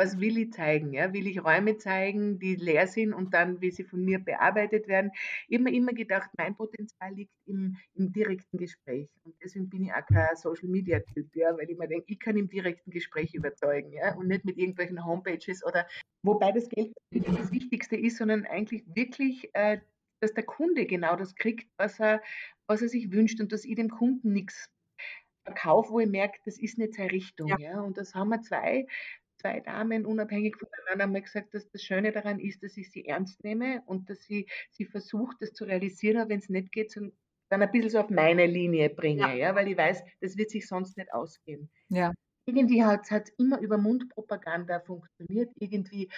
was 0.00 0.18
will 0.18 0.38
ich 0.38 0.52
zeigen? 0.54 0.94
Ja? 0.94 1.12
Will 1.12 1.26
ich 1.26 1.44
Räume 1.44 1.76
zeigen, 1.76 2.38
die 2.38 2.56
leer 2.56 2.86
sind 2.86 3.12
und 3.12 3.34
dann, 3.34 3.60
wie 3.60 3.70
sie 3.70 3.84
von 3.84 4.02
mir 4.02 4.18
bearbeitet 4.18 4.88
werden? 4.88 5.10
Ich 5.46 5.58
habe 5.58 5.64
mir 5.64 5.76
immer 5.76 5.92
gedacht, 5.92 6.30
mein 6.38 6.56
Potenzial 6.56 7.12
liegt 7.12 7.34
im, 7.44 7.76
im 7.94 8.10
direkten 8.10 8.56
Gespräch. 8.56 9.10
Und 9.24 9.34
deswegen 9.44 9.68
bin 9.68 9.84
ich 9.84 9.92
auch 9.92 10.06
kein 10.06 10.34
Social-Media-Typ, 10.36 11.36
ja? 11.36 11.54
weil 11.54 11.68
ich 11.68 11.76
mir 11.76 11.86
denke, 11.86 12.06
ich 12.08 12.18
kann 12.18 12.38
im 12.38 12.48
direkten 12.48 12.90
Gespräch 12.90 13.34
überzeugen 13.34 13.92
ja? 13.92 14.14
und 14.14 14.28
nicht 14.28 14.46
mit 14.46 14.56
irgendwelchen 14.56 15.04
Homepages 15.04 15.62
oder 15.66 15.86
wobei 16.22 16.50
das 16.52 16.70
Geld 16.70 16.94
nicht 17.10 17.28
das 17.28 17.52
Wichtigste 17.52 17.96
ist, 17.96 18.16
sondern 18.16 18.46
eigentlich 18.46 18.84
wirklich, 18.94 19.50
äh, 19.52 19.80
dass 20.20 20.32
der 20.32 20.44
Kunde 20.44 20.86
genau 20.86 21.14
das 21.16 21.34
kriegt, 21.34 21.68
was 21.76 22.00
er, 22.00 22.22
was 22.66 22.80
er 22.80 22.88
sich 22.88 23.12
wünscht 23.12 23.38
und 23.38 23.52
dass 23.52 23.66
ich 23.66 23.74
dem 23.74 23.90
Kunden 23.90 24.32
nichts 24.32 24.70
verkaufe, 25.44 25.92
wo 25.92 26.00
ich 26.00 26.08
merke, 26.08 26.38
das 26.46 26.58
ist 26.58 26.78
nicht 26.78 26.94
seine 26.94 27.12
Richtung. 27.12 27.48
Ja. 27.48 27.58
ja. 27.58 27.80
Und 27.80 27.98
das 27.98 28.14
haben 28.14 28.30
wir 28.30 28.40
zwei 28.40 28.86
zwei 29.40 29.60
Damen 29.60 30.06
unabhängig 30.06 30.56
voneinander 30.56 31.04
haben 31.04 31.24
gesagt, 31.24 31.54
dass 31.54 31.68
das 31.70 31.82
Schöne 31.82 32.12
daran 32.12 32.38
ist, 32.38 32.62
dass 32.62 32.76
ich 32.76 32.90
sie 32.90 33.06
ernst 33.06 33.42
nehme 33.42 33.82
und 33.86 34.08
dass 34.10 34.22
sie, 34.22 34.46
sie 34.70 34.84
versucht, 34.84 35.38
das 35.40 35.52
zu 35.52 35.64
realisieren, 35.64 36.18
aber 36.18 36.30
wenn 36.30 36.38
es 36.38 36.48
nicht 36.48 36.72
geht, 36.72 36.94
dann 36.96 37.62
ein 37.62 37.70
bisschen 37.70 37.90
so 37.90 38.00
auf 38.00 38.10
meine 38.10 38.46
Linie 38.46 38.90
bringe, 38.90 39.22
ja. 39.22 39.32
ja. 39.34 39.54
weil 39.54 39.68
ich 39.68 39.76
weiß, 39.76 40.04
das 40.20 40.36
wird 40.36 40.50
sich 40.50 40.66
sonst 40.68 40.96
nicht 40.96 41.12
ausgehen. 41.12 41.70
Ja. 41.88 42.12
Irgendwie 42.46 42.84
hat 42.84 43.10
es 43.10 43.30
immer 43.38 43.60
über 43.60 43.78
Mundpropaganda 43.78 44.80
funktioniert. 44.80 45.50
Irgendwie 45.58 46.10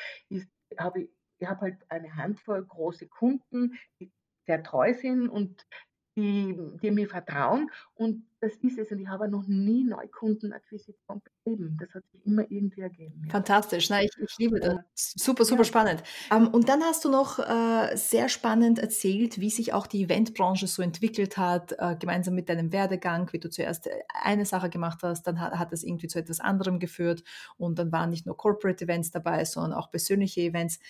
habe 0.78 1.02
ich, 1.02 1.10
ich 1.38 1.48
habe 1.48 1.60
halt 1.62 1.76
eine 1.88 2.14
Handvoll 2.14 2.64
große 2.64 3.08
Kunden, 3.08 3.78
die 4.00 4.10
sehr 4.46 4.62
treu 4.62 4.92
sind 4.94 5.28
und 5.28 5.66
die, 6.16 6.56
die 6.82 6.90
mir 6.90 7.08
vertrauen 7.08 7.70
und 7.94 8.24
das 8.42 8.54
ist 8.56 8.76
es. 8.76 8.90
Und 8.90 8.98
ich 8.98 9.06
habe 9.06 9.28
noch 9.28 9.46
nie 9.46 9.84
Neukundenakquisition 9.84 11.22
betrieben. 11.22 11.78
Das 11.80 11.94
hat 11.94 12.02
sich 12.10 12.26
immer 12.26 12.42
irgendwie 12.50 12.80
ergeben. 12.80 13.22
Ja. 13.24 13.30
Fantastisch. 13.30 13.88
Na, 13.88 14.02
ich, 14.02 14.10
ich 14.20 14.36
liebe 14.36 14.58
das. 14.58 14.80
Super, 14.94 15.44
super 15.44 15.62
ja. 15.62 15.64
spannend. 15.64 16.02
Um, 16.28 16.46
ähm, 16.46 16.48
und 16.48 16.68
dann 16.68 16.82
hast 16.82 17.04
du 17.04 17.08
noch 17.08 17.38
äh, 17.38 17.96
sehr 17.96 18.28
spannend 18.28 18.80
erzählt, 18.80 19.38
wie 19.40 19.48
sich 19.48 19.72
auch 19.72 19.86
die 19.86 20.02
Eventbranche 20.02 20.66
so 20.66 20.82
entwickelt 20.82 21.36
hat, 21.36 21.76
äh, 21.78 21.94
gemeinsam 21.94 22.34
mit 22.34 22.48
deinem 22.48 22.72
Werdegang, 22.72 23.32
wie 23.32 23.38
du 23.38 23.48
zuerst 23.48 23.86
äh, 23.86 24.00
eine 24.22 24.44
Sache 24.44 24.70
gemacht 24.70 24.98
hast, 25.04 25.22
dann 25.28 25.40
hat, 25.40 25.52
hat 25.52 25.70
das 25.70 25.84
irgendwie 25.84 26.08
zu 26.08 26.18
etwas 26.18 26.40
anderem 26.40 26.80
geführt 26.80 27.22
und 27.58 27.78
dann 27.78 27.92
waren 27.92 28.10
nicht 28.10 28.26
nur 28.26 28.36
Corporate 28.36 28.82
Events 28.84 29.12
dabei, 29.12 29.44
sondern 29.44 29.72
auch 29.72 29.88
persönliche 29.88 30.40
Events 30.40 30.80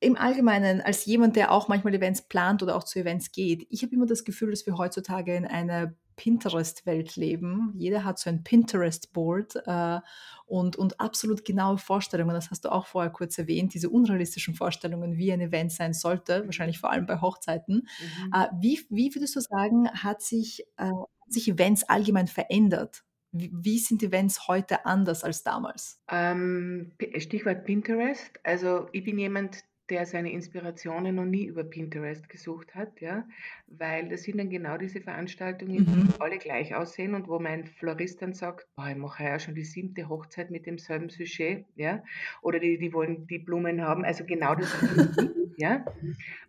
im 0.00 0.16
Allgemeinen, 0.16 0.80
als 0.80 1.06
jemand, 1.06 1.36
der 1.36 1.50
auch 1.50 1.68
manchmal 1.68 1.94
Events 1.94 2.22
plant 2.22 2.62
oder 2.62 2.76
auch 2.76 2.84
zu 2.84 2.98
Events 2.98 3.32
geht, 3.32 3.66
ich 3.70 3.82
habe 3.82 3.94
immer 3.94 4.06
das 4.06 4.24
Gefühl, 4.24 4.50
dass 4.50 4.66
wir 4.66 4.76
heutzutage 4.76 5.34
in 5.34 5.46
einer 5.46 5.94
Pinterest-Welt 6.16 7.16
leben. 7.16 7.72
Jeder 7.76 8.04
hat 8.04 8.18
so 8.18 8.30
ein 8.30 8.44
Pinterest-Board 8.44 9.66
äh, 9.66 10.00
und, 10.46 10.76
und 10.76 11.00
absolut 11.00 11.44
genaue 11.44 11.78
Vorstellungen. 11.78 12.34
Das 12.34 12.50
hast 12.50 12.64
du 12.64 12.72
auch 12.72 12.86
vorher 12.86 13.10
kurz 13.10 13.38
erwähnt, 13.38 13.74
diese 13.74 13.90
unrealistischen 13.90 14.54
Vorstellungen, 14.54 15.16
wie 15.16 15.32
ein 15.32 15.40
Event 15.40 15.72
sein 15.72 15.92
sollte, 15.92 16.44
wahrscheinlich 16.44 16.78
vor 16.78 16.90
allem 16.90 17.06
bei 17.06 17.20
Hochzeiten. 17.20 17.88
Mhm. 17.98 18.32
Äh, 18.32 18.46
wie, 18.60 18.80
wie 18.90 19.14
würdest 19.14 19.36
du 19.36 19.40
sagen, 19.40 19.88
hat 19.90 20.22
sich, 20.22 20.64
äh, 20.76 20.90
sich 21.28 21.48
Events 21.48 21.84
allgemein 21.84 22.28
verändert? 22.28 23.04
Wie, 23.32 23.50
wie 23.52 23.78
sind 23.78 24.02
Events 24.02 24.46
heute 24.46 24.86
anders 24.86 25.24
als 25.24 25.42
damals? 25.42 26.00
Ähm, 26.08 26.92
Stichwort 27.18 27.64
Pinterest. 27.64 28.38
Also 28.44 28.88
ich 28.92 29.02
bin 29.04 29.18
jemand, 29.18 29.64
der 29.90 30.06
seine 30.06 30.32
Inspirationen 30.32 31.14
noch 31.16 31.24
nie 31.24 31.44
über 31.44 31.62
Pinterest 31.62 32.28
gesucht 32.28 32.74
hat, 32.74 33.00
ja, 33.00 33.26
weil 33.66 34.08
das 34.08 34.22
sind 34.22 34.38
dann 34.38 34.48
genau 34.48 34.78
diese 34.78 35.00
Veranstaltungen, 35.00 35.80
mhm. 35.80 36.08
die 36.08 36.20
alle 36.20 36.38
gleich 36.38 36.74
aussehen 36.74 37.14
und 37.14 37.28
wo 37.28 37.38
mein 37.38 37.66
Florist 37.66 38.22
dann 38.22 38.32
sagt, 38.32 38.66
boah, 38.76 38.88
ich 38.88 38.96
mache 38.96 39.24
ja 39.24 39.38
schon 39.38 39.54
die 39.54 39.64
siebte 39.64 40.08
Hochzeit 40.08 40.50
mit 40.50 40.66
demselben 40.66 41.10
Sujet, 41.10 41.66
ja, 41.76 42.02
oder 42.40 42.58
die, 42.58 42.78
die 42.78 42.92
wollen 42.92 43.26
die 43.26 43.38
Blumen 43.38 43.82
haben, 43.82 44.04
also 44.04 44.24
genau 44.24 44.54
das, 44.54 44.72
ja. 45.58 45.84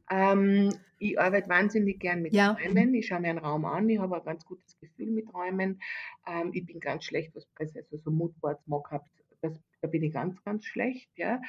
Ähm, 0.10 0.72
ich 0.98 1.20
arbeite 1.20 1.50
wahnsinnig 1.50 2.00
gern 2.00 2.22
mit 2.22 2.34
ja. 2.34 2.52
Räumen, 2.52 2.94
ich 2.94 3.08
schaue 3.08 3.20
mir 3.20 3.32
einen 3.32 3.40
Raum 3.40 3.66
an, 3.66 3.90
ich 3.90 4.00
habe 4.00 4.16
ein 4.16 4.24
ganz 4.24 4.46
gutes 4.46 4.80
Gefühl 4.80 5.12
mit 5.12 5.34
Räumen, 5.34 5.82
ähm, 6.26 6.52
ich 6.54 6.66
bin 6.66 6.80
ganz 6.80 7.04
schlecht, 7.04 7.36
was 7.36 7.46
also 7.60 7.98
so 7.98 8.12
Moodboards, 8.12 8.66
Mockups, 8.68 9.12
das 9.42 9.60
da 9.86 9.92
bin 9.92 10.04
ich 10.04 10.14
ganz, 10.14 10.44
ganz 10.44 10.66
schlecht, 10.66 11.10
ja. 11.16 11.42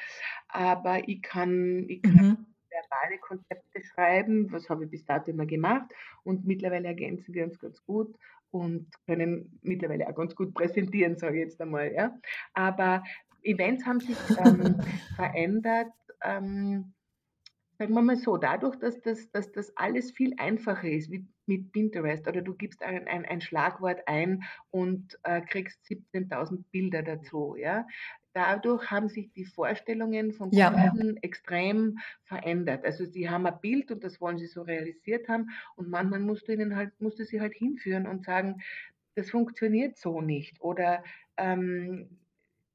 Aber 0.47 1.07
ich 1.07 1.21
kann, 1.21 1.85
ich 1.87 2.03
kann 2.03 2.13
mhm. 2.13 2.45
verbale 2.69 3.17
Konzepte 3.19 3.83
schreiben, 3.83 4.51
was 4.51 4.69
habe 4.69 4.85
ich 4.85 4.91
bis 4.91 5.05
dato 5.05 5.31
immer 5.31 5.47
gemacht 5.47 5.89
und 6.23 6.45
mittlerweile 6.45 6.87
ergänzen 6.87 7.33
wir 7.33 7.45
uns 7.45 7.59
ganz 7.59 7.83
gut 7.83 8.15
und 8.51 8.87
können 9.07 9.59
mittlerweile 9.63 10.07
auch 10.07 10.15
ganz 10.15 10.35
gut 10.35 10.53
präsentieren, 10.53 11.17
sage 11.17 11.37
ich 11.37 11.45
jetzt 11.45 11.59
einmal, 11.59 11.91
ja. 11.91 12.15
Aber 12.53 13.03
Events 13.41 13.85
haben 13.85 13.99
sich 14.01 14.17
ähm, 14.37 14.79
verändert. 15.15 15.93
Ähm, 16.21 16.93
sagen 17.79 17.93
wir 17.93 18.01
mal 18.01 18.17
so, 18.17 18.37
dadurch, 18.37 18.75
dass 18.77 19.01
das, 19.01 19.31
dass 19.31 19.51
das 19.51 19.75
alles 19.77 20.11
viel 20.11 20.33
einfacher 20.37 20.89
ist 20.89 21.11
wie 21.11 21.27
mit 21.47 21.71
Pinterest 21.71 22.27
oder 22.27 22.41
du 22.41 22.53
gibst 22.53 22.83
ein, 22.83 23.07
ein, 23.07 23.25
ein 23.25 23.41
Schlagwort 23.41 24.07
ein 24.07 24.43
und 24.69 25.17
äh, 25.23 25.41
kriegst 25.41 25.83
17.000 25.85 26.63
Bilder 26.71 27.03
dazu, 27.03 27.55
ja, 27.57 27.87
dadurch 28.33 28.91
haben 28.91 29.09
sich 29.09 29.31
die 29.33 29.45
Vorstellungen 29.45 30.31
von 30.31 30.51
ja. 30.51 30.69
Kunden 30.69 31.17
extrem 31.17 31.97
verändert. 32.23 32.85
Also 32.85 33.05
sie 33.05 33.29
haben 33.29 33.47
ein 33.47 33.59
Bild 33.61 33.89
und 33.91 34.03
das 34.03 34.21
wollen 34.21 34.37
sie 34.37 34.45
so 34.45 34.61
realisiert 34.61 35.27
haben 35.27 35.49
und 35.75 35.89
manchmal 35.89 36.19
musst 36.19 36.47
du 36.47 36.53
ihnen 36.53 36.75
halt, 36.75 36.91
musst 36.99 37.17
du 37.17 37.25
sie 37.25 37.41
halt 37.41 37.55
hinführen 37.55 38.05
und 38.05 38.25
sagen, 38.25 38.61
das 39.15 39.31
funktioniert 39.31 39.97
so 39.97 40.21
nicht 40.21 40.61
oder 40.61 41.03
ähm, 41.37 42.19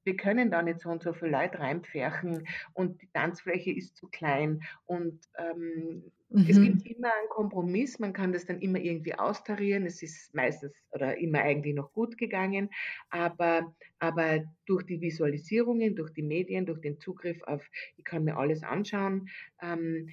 wir 0.05 0.17
können 0.17 0.51
da 0.51 0.62
nicht 0.62 0.81
so 0.81 0.91
und 0.91 1.03
so 1.03 1.12
viel 1.12 1.29
Leute 1.29 1.59
reinpferchen 1.59 2.47
und 2.75 3.01
die 3.03 3.09
Tanzfläche 3.12 3.73
ist 3.73 3.97
zu 3.97 4.09
klein 4.09 4.62
und 4.87 5.21
ähm, 5.38 6.05
mhm. 6.31 6.47
es 6.49 6.61
gibt 6.61 6.87
immer 6.87 7.09
einen 7.09 7.29
Kompromiss, 7.29 7.99
man 7.99 8.12
kann 8.12 8.33
das 8.33 8.47
dann 8.47 8.61
immer 8.61 8.79
irgendwie 8.79 9.15
austarieren, 9.15 9.87
es 9.87 10.03
ist 10.03 10.35
meistens 10.35 10.73
oder 10.91 11.17
immer 11.19 11.41
eigentlich 11.41 11.75
noch 11.75 11.93
gut 11.93 12.19
gegangen, 12.19 12.71
aber, 13.11 13.75
aber 13.99 14.45
durch 14.67 14.85
die 14.85 15.01
Visualisierungen, 15.01 15.97
durch 15.97 16.12
die 16.12 16.23
Medien, 16.23 16.67
durch 16.67 16.81
den 16.81 16.99
Zugriff 16.99 17.43
auf, 17.45 17.62
ich 17.97 18.05
kann 18.05 18.25
mir 18.25 18.37
alles 18.37 18.62
anschauen, 18.62 19.29
ähm, 19.61 20.09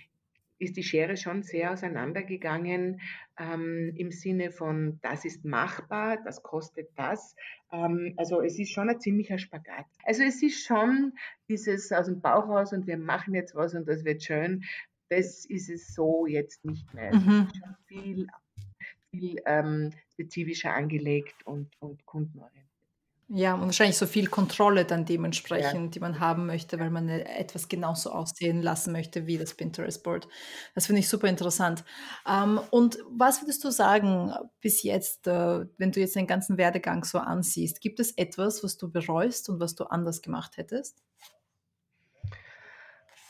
ist 0.60 0.76
die 0.76 0.84
Schere 0.84 1.18
schon 1.18 1.42
sehr 1.42 1.72
auseinandergegangen 1.72 3.02
ähm, 3.40 3.94
im 3.96 4.12
Sinne 4.12 4.52
von, 4.52 5.00
das 5.02 5.26
ist 5.26 5.46
machbar, 5.46 6.18
das 6.24 6.44
kostet 6.44 6.90
das. 6.96 7.36
Ähm, 7.72 8.14
also 8.18 8.42
es 8.42 8.60
ist 8.60 8.72
schon 8.72 8.90
ein 8.90 9.00
ziemlicher 9.00 9.40
Spagat. 9.40 9.86
Also 10.04 10.24
es 10.24 10.44
ist 10.44 10.66
schon 10.66 11.14
dieses 11.48 11.92
aus 11.92 12.06
dem 12.08 12.22
Bauch 12.22 12.48
raus 12.48 12.74
und 12.74 12.88
wir 12.88 12.98
machen 12.98 13.34
jetzt 13.34 13.56
was 13.56 13.74
und 13.74 13.88
das 13.88 14.04
wird 14.04 14.24
schön. 14.24 14.64
Das 15.10 15.46
ist 15.46 15.70
es 15.70 15.94
so 15.94 16.28
jetzt 16.28 16.64
nicht 16.66 16.94
mehr. 16.94 17.12
Es 17.14 17.26
mhm. 17.26 17.48
ist 17.48 17.58
schon 17.58 17.76
viel, 17.88 18.28
viel 19.12 19.42
ähm, 19.46 19.92
spezifischer 20.12 20.74
angelegt 20.74 21.46
und, 21.46 21.70
und 21.80 22.06
kundenorientiert. 22.06 22.70
Ja, 23.32 23.54
und 23.54 23.62
wahrscheinlich 23.62 23.98
so 23.98 24.08
viel 24.08 24.26
Kontrolle 24.26 24.86
dann 24.86 25.06
dementsprechend, 25.06 25.84
ja. 25.84 25.88
die 25.92 26.00
man 26.00 26.20
haben 26.20 26.48
möchte, 26.48 26.80
weil 26.80 26.90
man 26.90 27.10
äh, 27.10 27.22
etwas 27.38 27.68
genauso 27.68 28.12
aussehen 28.12 28.64
lassen 28.64 28.92
möchte 28.92 29.28
wie 29.28 29.38
das 29.38 29.54
Pinterest-Board. 29.54 30.28
Das 30.74 30.88
finde 30.88 31.02
ich 31.02 31.10
super 31.10 31.28
interessant. 31.28 31.86
Ähm, 32.28 32.60
und 32.72 32.98
was 33.12 33.44
würdest 33.44 33.64
du 33.64 33.70
sagen 33.70 34.34
bis 34.62 34.82
jetzt, 34.82 35.28
äh, 35.28 35.66
wenn 35.78 35.92
du 35.92 36.00
jetzt 36.00 36.16
den 36.16 36.26
ganzen 36.26 36.58
Werdegang 36.58 37.04
so 37.04 37.20
ansiehst? 37.20 37.82
Gibt 37.82 38.00
es 38.00 38.18
etwas, 38.18 38.64
was 38.64 38.78
du 38.78 38.92
bereust 38.92 39.48
und 39.50 39.60
was 39.60 39.76
du 39.76 39.84
anders 39.84 40.24
gemacht 40.24 40.58
hättest? 40.58 41.04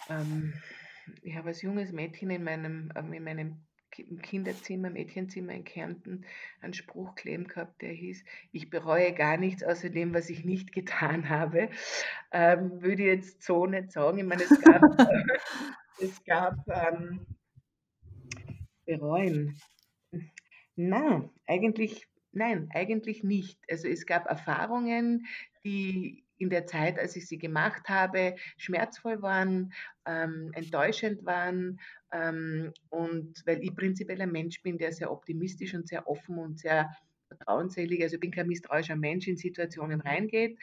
Ähm, 0.09 0.53
ich 1.23 1.35
habe 1.35 1.49
als 1.49 1.61
junges 1.61 1.91
Mädchen 1.91 2.29
in 2.29 2.45
meinem, 2.45 2.89
ähm, 2.95 3.11
in 3.11 3.23
meinem 3.25 3.65
im 4.01 4.21
Kinderzimmer, 4.21 4.89
Mädchenzimmer 4.89 5.53
in 5.53 5.63
Kärnten 5.63 6.25
einen 6.61 6.73
Spruch 6.73 7.15
kleben 7.15 7.47
gehabt, 7.47 7.81
der 7.81 7.91
hieß, 7.91 8.23
ich 8.51 8.69
bereue 8.69 9.13
gar 9.13 9.37
nichts 9.37 9.63
außer 9.63 9.89
dem, 9.89 10.13
was 10.13 10.29
ich 10.29 10.45
nicht 10.45 10.71
getan 10.71 11.29
habe. 11.29 11.69
Ähm, 12.31 12.81
würde 12.81 13.03
ich 13.03 13.07
jetzt 13.07 13.43
so 13.43 13.65
nicht 13.65 13.91
sagen. 13.91 14.17
Ich 14.17 14.25
meine, 14.25 14.43
es 14.43 14.61
gab, 14.61 14.81
es 15.99 16.23
gab 16.23 16.55
ähm, 16.67 17.25
bereuen. 18.85 19.59
Nein, 20.75 21.29
eigentlich, 21.45 22.07
nein, 22.31 22.69
eigentlich 22.73 23.23
nicht. 23.23 23.59
Also 23.69 23.87
es 23.87 24.05
gab 24.05 24.27
Erfahrungen, 24.27 25.25
die 25.63 26.23
in 26.39 26.49
der 26.49 26.65
Zeit, 26.65 26.97
als 26.97 27.15
ich 27.15 27.27
sie 27.27 27.37
gemacht 27.37 27.87
habe, 27.87 28.35
schmerzvoll 28.57 29.21
waren, 29.21 29.73
ähm, 30.05 30.51
enttäuschend 30.55 31.23
waren 31.25 31.79
ähm, 32.11 32.73
und 32.89 33.43
weil 33.45 33.61
ich 33.61 33.75
prinzipiell 33.75 34.21
ein 34.21 34.31
Mensch 34.31 34.61
bin, 34.63 34.77
der 34.77 34.91
sehr 34.91 35.11
optimistisch 35.11 35.75
und 35.75 35.87
sehr 35.87 36.07
offen 36.07 36.37
und 36.37 36.59
sehr 36.59 36.89
vertrauensselig, 37.27 38.01
also 38.01 38.15
ich 38.15 38.21
bin 38.21 38.31
kein 38.31 38.47
misstrauischer 38.47 38.95
Mensch, 38.95 39.27
in 39.27 39.37
Situationen 39.37 40.01
reingeht, 40.01 40.57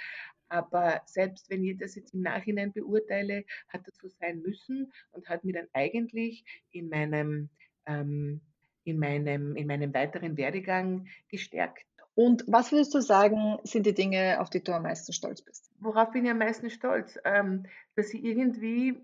aber 0.49 1.03
selbst 1.07 1.51
wenn 1.51 1.63
ich 1.65 1.77
das 1.77 1.95
jetzt 1.95 2.15
im 2.15 2.23
Nachhinein 2.23 2.73
beurteile, 2.73 3.45
hat 3.69 3.87
das 3.87 3.97
so 3.97 4.09
sein 4.09 4.41
müssen 4.43 4.93
und 5.13 5.29
hat 5.29 5.45
mir 5.45 5.53
dann 5.53 5.69
eigentlich 5.73 6.45
in 6.73 6.89
meinem, 6.89 7.51
ähm, 7.87 8.41
in 8.85 8.99
meinem, 8.99 9.57
in 9.57 9.67
meinem 9.67 9.93
weiteren 9.93 10.37
Werdegang 10.37 11.07
gestärkt 11.29 11.87
Und 12.17 12.45
was 12.47 12.73
würdest 12.73 12.95
du 12.95 13.01
sagen, 13.03 13.59
sind 13.65 13.85
die 13.85 13.93
Dinge, 13.93 14.41
auf 14.41 14.49
die 14.49 14.65
du 14.65 14.73
am 14.73 14.85
meisten 14.85 15.13
stolz 15.13 15.43
bist? 15.43 15.71
Worauf 15.81 16.13
bin 16.13 16.25
ich 16.25 16.31
am 16.31 16.39
meisten 16.39 16.71
stolz? 16.71 17.19
Ähm, 17.25 17.67
dass 17.95 18.13
ich 18.15 18.25
irgendwie 18.25 18.99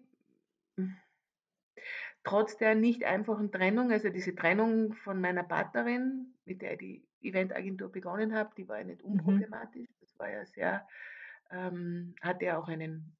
trotz 2.24 2.56
der 2.56 2.74
nicht 2.74 3.04
einfachen 3.04 3.52
Trennung, 3.52 3.92
also 3.92 4.08
diese 4.08 4.34
Trennung 4.34 4.94
von 4.94 5.20
meiner 5.20 5.42
Partnerin, 5.42 6.32
mit 6.46 6.62
der 6.62 6.72
ich 6.72 6.78
die 6.78 7.04
Eventagentur 7.20 7.92
begonnen 7.92 8.34
habe, 8.34 8.54
die 8.56 8.66
war 8.66 8.78
ja 8.78 8.84
nicht 8.84 9.04
mhm. 9.04 9.12
unproblematisch. 9.12 9.90
Das 10.00 10.18
war 10.18 10.30
ja 10.30 10.46
sehr, 10.46 10.88
ähm, 11.50 12.14
hatte 12.22 12.46
ja 12.46 12.58
auch 12.58 12.68
einen 12.68 13.14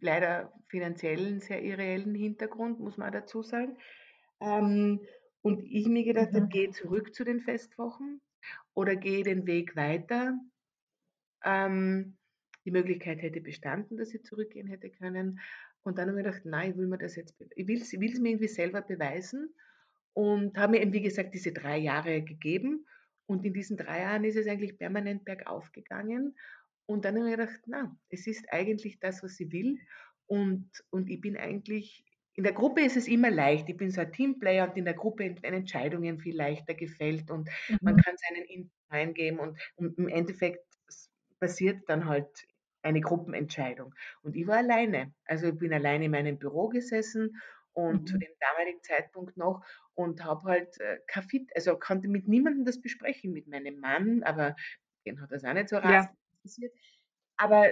leider 0.00 0.54
finanziellen, 0.68 1.40
sehr 1.40 1.62
irreellen 1.62 2.14
Hintergrund, 2.14 2.80
muss 2.80 2.96
man 2.96 3.12
dazu 3.12 3.42
sagen. 3.42 3.76
Ähm, 4.40 5.00
und 5.42 5.62
ich 5.64 5.86
mir 5.86 6.04
gedacht 6.04 6.28
habe, 6.28 6.46
mhm. 6.46 6.48
gehe 6.48 6.70
zurück 6.70 7.14
zu 7.14 7.24
den 7.24 7.40
Festwochen 7.40 8.22
oder 8.74 8.96
gehe 8.96 9.24
den 9.24 9.46
Weg 9.46 9.76
weiter. 9.76 10.38
Ähm, 11.44 12.16
die 12.64 12.70
Möglichkeit 12.70 13.22
hätte 13.22 13.40
bestanden, 13.40 13.96
dass 13.96 14.14
ich 14.14 14.24
zurückgehen 14.24 14.68
hätte 14.68 14.90
können. 14.90 15.40
Und 15.82 15.98
dann 15.98 16.08
habe 16.08 16.20
ich 16.20 16.24
gedacht, 16.24 16.44
nein, 16.44 16.72
ich 16.72 16.76
will 16.76 16.86
mir 16.86 16.98
das 16.98 17.16
jetzt, 17.16 17.34
ich 17.56 17.66
will 17.66 17.80
es 17.80 17.92
mir 17.92 18.30
irgendwie 18.30 18.48
selber 18.48 18.82
beweisen 18.82 19.52
und 20.14 20.56
habe 20.56 20.72
mir 20.72 20.82
eben, 20.82 20.92
wie 20.92 21.02
gesagt, 21.02 21.34
diese 21.34 21.52
drei 21.52 21.78
Jahre 21.78 22.22
gegeben. 22.22 22.86
Und 23.26 23.44
in 23.44 23.52
diesen 23.52 23.76
drei 23.76 24.00
Jahren 24.00 24.24
ist 24.24 24.36
es 24.36 24.46
eigentlich 24.46 24.78
permanent 24.78 25.24
bergauf 25.24 25.72
gegangen. 25.72 26.36
Und 26.86 27.04
dann 27.04 27.16
habe 27.16 27.30
ich 27.30 27.36
gedacht, 27.36 27.60
na, 27.66 27.96
es 28.10 28.26
ist 28.26 28.46
eigentlich 28.52 29.00
das, 29.00 29.22
was 29.22 29.40
ich 29.40 29.50
will. 29.52 29.78
Und, 30.26 30.68
und 30.90 31.08
ich 31.08 31.20
bin 31.20 31.36
eigentlich, 31.36 32.04
in 32.34 32.44
der 32.44 32.52
Gruppe 32.52 32.80
ist 32.82 32.96
es 32.96 33.08
immer 33.08 33.30
leicht. 33.30 33.68
Ich 33.68 33.76
bin 33.76 33.90
so 33.90 34.00
ein 34.00 34.12
Teamplayer 34.12 34.68
und 34.68 34.76
in 34.76 34.84
der 34.84 34.94
Gruppe 34.94 35.24
werden 35.24 35.54
Entscheidungen 35.54 36.18
viel 36.18 36.36
leichter 36.36 36.74
gefällt 36.74 37.30
und 37.30 37.48
mhm. 37.68 37.78
man 37.82 37.96
kann 37.96 38.16
seinen 38.16 38.44
Input 38.44 38.72
eingeben 38.88 39.38
und, 39.38 39.58
und 39.76 39.98
im 39.98 40.08
Endeffekt 40.08 40.64
passiert 41.40 41.88
dann 41.88 42.06
halt 42.06 42.46
eine 42.82 43.00
Gruppenentscheidung. 43.00 43.94
Und 44.22 44.36
ich 44.36 44.46
war 44.46 44.58
alleine. 44.58 45.12
Also 45.24 45.48
ich 45.48 45.58
bin 45.58 45.72
alleine 45.72 46.06
in 46.06 46.10
meinem 46.10 46.38
Büro 46.38 46.68
gesessen 46.68 47.40
und 47.72 48.02
mhm. 48.02 48.06
zu 48.06 48.18
dem 48.18 48.32
damaligen 48.40 48.82
Zeitpunkt 48.82 49.36
noch 49.36 49.64
und 49.94 50.24
habe 50.24 50.42
halt 50.44 50.80
äh, 50.80 50.98
Kaffee, 51.06 51.46
also 51.54 51.76
konnte 51.76 52.08
mit 52.08 52.28
niemandem 52.28 52.64
das 52.64 52.80
besprechen, 52.80 53.32
mit 53.32 53.46
meinem 53.46 53.78
Mann, 53.78 54.22
aber 54.22 54.56
den 55.06 55.20
hat 55.20 55.32
das 55.32 55.44
auch 55.44 55.52
nicht 55.52 55.68
so 55.68 55.76
ja. 55.76 56.10
interessiert. 56.36 56.72
Aber 57.36 57.66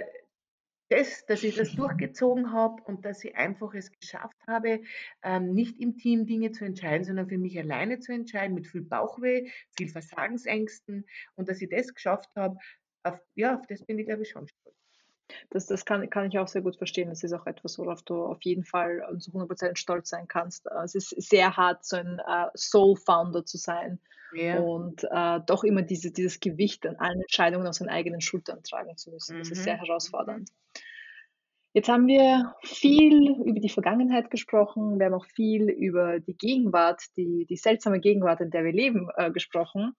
das, 0.91 1.25
dass 1.25 1.43
ich 1.43 1.55
das 1.55 1.73
durchgezogen 1.73 2.51
habe 2.51 2.83
und 2.83 3.05
dass 3.05 3.23
ich 3.23 3.35
einfach 3.35 3.73
es 3.73 3.91
geschafft 3.91 4.37
habe, 4.47 4.81
ähm, 5.23 5.53
nicht 5.53 5.79
im 5.79 5.97
Team 5.97 6.25
Dinge 6.25 6.51
zu 6.51 6.65
entscheiden, 6.65 7.05
sondern 7.05 7.29
für 7.29 7.37
mich 7.37 7.57
alleine 7.57 7.99
zu 7.99 8.11
entscheiden, 8.13 8.55
mit 8.55 8.67
viel 8.67 8.81
Bauchweh, 8.81 9.49
viel 9.77 9.89
Versagensängsten 9.89 11.05
und 11.35 11.49
dass 11.49 11.61
ich 11.61 11.69
das 11.69 11.93
geschafft 11.93 12.35
habe, 12.35 12.57
auf, 13.03 13.19
ja, 13.35 13.57
auf 13.57 13.65
das 13.67 13.85
bin 13.85 13.99
ich, 13.99 14.07
glaube 14.07 14.23
ich, 14.23 14.29
schon 14.29 14.47
stolz. 14.47 14.80
Das, 15.49 15.65
das 15.65 15.85
kann, 15.85 16.09
kann 16.09 16.27
ich 16.27 16.39
auch 16.39 16.47
sehr 16.47 16.61
gut 16.61 16.77
verstehen. 16.77 17.09
Das 17.09 17.23
ist 17.23 17.33
auch 17.33 17.45
etwas, 17.45 17.77
worauf 17.77 18.01
du 18.03 18.23
auf 18.25 18.41
jeden 18.41 18.63
Fall 18.63 19.03
zu 19.19 19.31
100% 19.31 19.77
stolz 19.77 20.09
sein 20.09 20.27
kannst. 20.27 20.67
Äh, 20.67 20.83
es 20.83 20.95
ist 20.95 21.09
sehr 21.09 21.57
hart, 21.57 21.85
so 21.85 21.97
ein 21.97 22.19
uh, 22.19 22.49
Soul-Founder 22.55 23.45
zu 23.45 23.57
sein 23.57 23.99
ja. 24.33 24.59
und 24.59 25.03
uh, 25.03 25.39
doch 25.45 25.63
immer 25.63 25.81
diese, 25.81 26.11
dieses 26.11 26.39
Gewicht 26.39 26.85
an 26.85 26.95
allen 26.97 27.21
Entscheidungen 27.21 27.67
auf 27.67 27.75
seinen 27.75 27.89
eigenen 27.89 28.21
Schultern 28.21 28.63
tragen 28.63 28.97
zu 28.97 29.11
müssen. 29.11 29.37
Das 29.39 29.47
mhm. 29.47 29.53
ist 29.53 29.63
sehr 29.63 29.77
herausfordernd. 29.77 30.49
Jetzt 31.73 31.87
haben 31.87 32.05
wir 32.07 32.53
viel 32.63 33.31
über 33.45 33.61
die 33.61 33.69
Vergangenheit 33.69 34.29
gesprochen, 34.29 34.99
wir 34.99 35.05
haben 35.05 35.13
auch 35.13 35.25
viel 35.25 35.69
über 35.69 36.19
die 36.19 36.35
Gegenwart, 36.35 37.01
die, 37.15 37.45
die 37.45 37.55
seltsame 37.55 38.01
Gegenwart, 38.01 38.41
in 38.41 38.49
der 38.49 38.65
wir 38.65 38.73
leben, 38.73 39.07
äh, 39.15 39.31
gesprochen. 39.31 39.93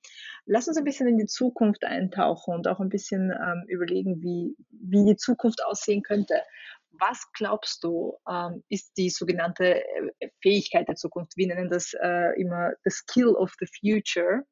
Lass 0.45 0.69
uns 0.69 0.77
ein 0.77 0.85
bisschen 0.85 1.09
in 1.09 1.17
die 1.17 1.25
Zukunft 1.25 1.85
eintauchen 1.85 2.53
und 2.53 2.69
auch 2.69 2.81
ein 2.81 2.91
bisschen 2.91 3.31
ähm, 3.31 3.65
überlegen, 3.69 4.21
wie, 4.21 4.55
wie 4.71 5.07
die 5.07 5.17
Zukunft 5.17 5.65
aussehen 5.65 6.03
könnte. 6.03 6.43
Was 6.91 7.33
glaubst 7.33 7.83
du, 7.85 8.19
ähm, 8.29 8.63
ist 8.69 8.93
die 8.99 9.09
sogenannte 9.09 9.83
äh, 9.83 10.29
Fähigkeit 10.43 10.89
der 10.89 10.97
Zukunft? 10.97 11.39
Wir 11.39 11.47
nennen 11.47 11.71
das 11.71 11.95
äh, 11.95 12.39
immer 12.39 12.73
the 12.85 12.91
skill 12.91 13.29
of 13.29 13.51
the 13.61 13.67
future. 13.81 14.45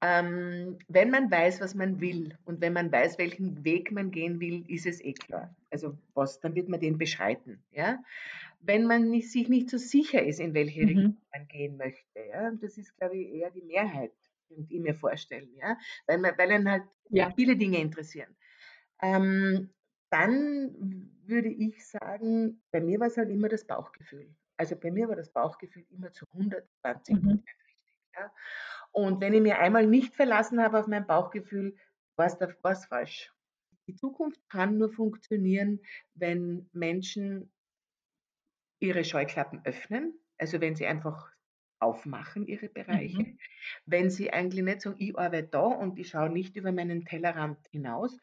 Ähm, 0.00 0.78
wenn 0.86 1.10
man 1.10 1.30
weiß, 1.30 1.60
was 1.60 1.74
man 1.74 2.00
will 2.00 2.36
und 2.44 2.60
wenn 2.60 2.72
man 2.72 2.92
weiß, 2.92 3.18
welchen 3.18 3.64
Weg 3.64 3.90
man 3.90 4.12
gehen 4.12 4.38
will, 4.38 4.64
ist 4.68 4.86
es 4.86 5.02
eh 5.02 5.12
klar. 5.12 5.54
Also 5.70 5.98
was, 6.14 6.38
dann 6.40 6.54
wird 6.54 6.68
man 6.68 6.78
den 6.78 6.98
beschreiten. 6.98 7.64
Ja? 7.72 8.02
Wenn 8.60 8.86
man 8.86 9.10
nicht, 9.10 9.32
sich 9.32 9.48
nicht 9.48 9.68
so 9.70 9.76
sicher 9.76 10.22
ist, 10.22 10.38
in 10.38 10.54
welche 10.54 10.82
mhm. 10.82 10.88
Richtung 10.88 11.16
man 11.32 11.48
gehen 11.48 11.76
möchte, 11.76 12.20
ja? 12.30 12.50
das 12.52 12.78
ist, 12.78 12.96
glaube 12.96 13.16
ich, 13.16 13.28
eher 13.34 13.50
die 13.50 13.62
Mehrheit, 13.62 14.12
die 14.50 14.66
ich 14.76 14.80
mir 14.80 14.94
vorstellen, 14.94 15.50
ja? 15.56 15.76
weil, 16.06 16.18
man, 16.18 16.38
weil 16.38 16.52
einen 16.52 16.70
halt 16.70 16.84
ja. 17.10 17.32
viele 17.34 17.56
Dinge 17.56 17.80
interessieren. 17.80 18.36
Ähm, 19.02 19.70
dann 20.10 21.10
würde 21.26 21.48
ich 21.48 21.86
sagen, 21.86 22.62
bei 22.70 22.80
mir 22.80 23.00
war 23.00 23.08
es 23.08 23.16
halt 23.16 23.30
immer 23.30 23.48
das 23.48 23.66
Bauchgefühl. 23.66 24.32
Also 24.56 24.76
bei 24.76 24.90
mir 24.90 25.08
war 25.08 25.16
das 25.16 25.30
Bauchgefühl 25.30 25.84
immer 25.90 26.12
zu 26.12 26.24
120 26.32 27.16
mhm. 27.16 27.42
Ja? 28.18 28.32
Und 28.92 29.20
wenn 29.20 29.34
ich 29.34 29.42
mir 29.42 29.58
einmal 29.58 29.86
nicht 29.86 30.14
verlassen 30.14 30.62
habe 30.62 30.78
auf 30.80 30.86
mein 30.86 31.06
Bauchgefühl, 31.06 31.76
war 32.16 32.26
es 32.26 32.84
falsch. 32.86 33.32
Die 33.86 33.94
Zukunft 33.94 34.40
kann 34.48 34.76
nur 34.76 34.90
funktionieren, 34.90 35.80
wenn 36.14 36.68
Menschen 36.72 37.52
ihre 38.80 39.04
Scheuklappen 39.04 39.64
öffnen, 39.64 40.14
also 40.36 40.60
wenn 40.60 40.76
sie 40.76 40.86
einfach 40.86 41.30
aufmachen, 41.80 42.46
ihre 42.46 42.68
Bereiche. 42.68 43.22
Mhm. 43.22 43.38
Wenn 43.86 44.10
sie 44.10 44.32
eigentlich 44.32 44.64
nicht 44.64 44.82
sagen, 44.82 44.96
ich 44.98 45.16
arbeite 45.18 45.48
da 45.48 45.62
und 45.62 45.98
ich 45.98 46.08
schaue 46.08 46.30
nicht 46.30 46.56
über 46.56 46.72
meinen 46.72 47.04
Tellerrand 47.04 47.58
hinaus. 47.70 48.18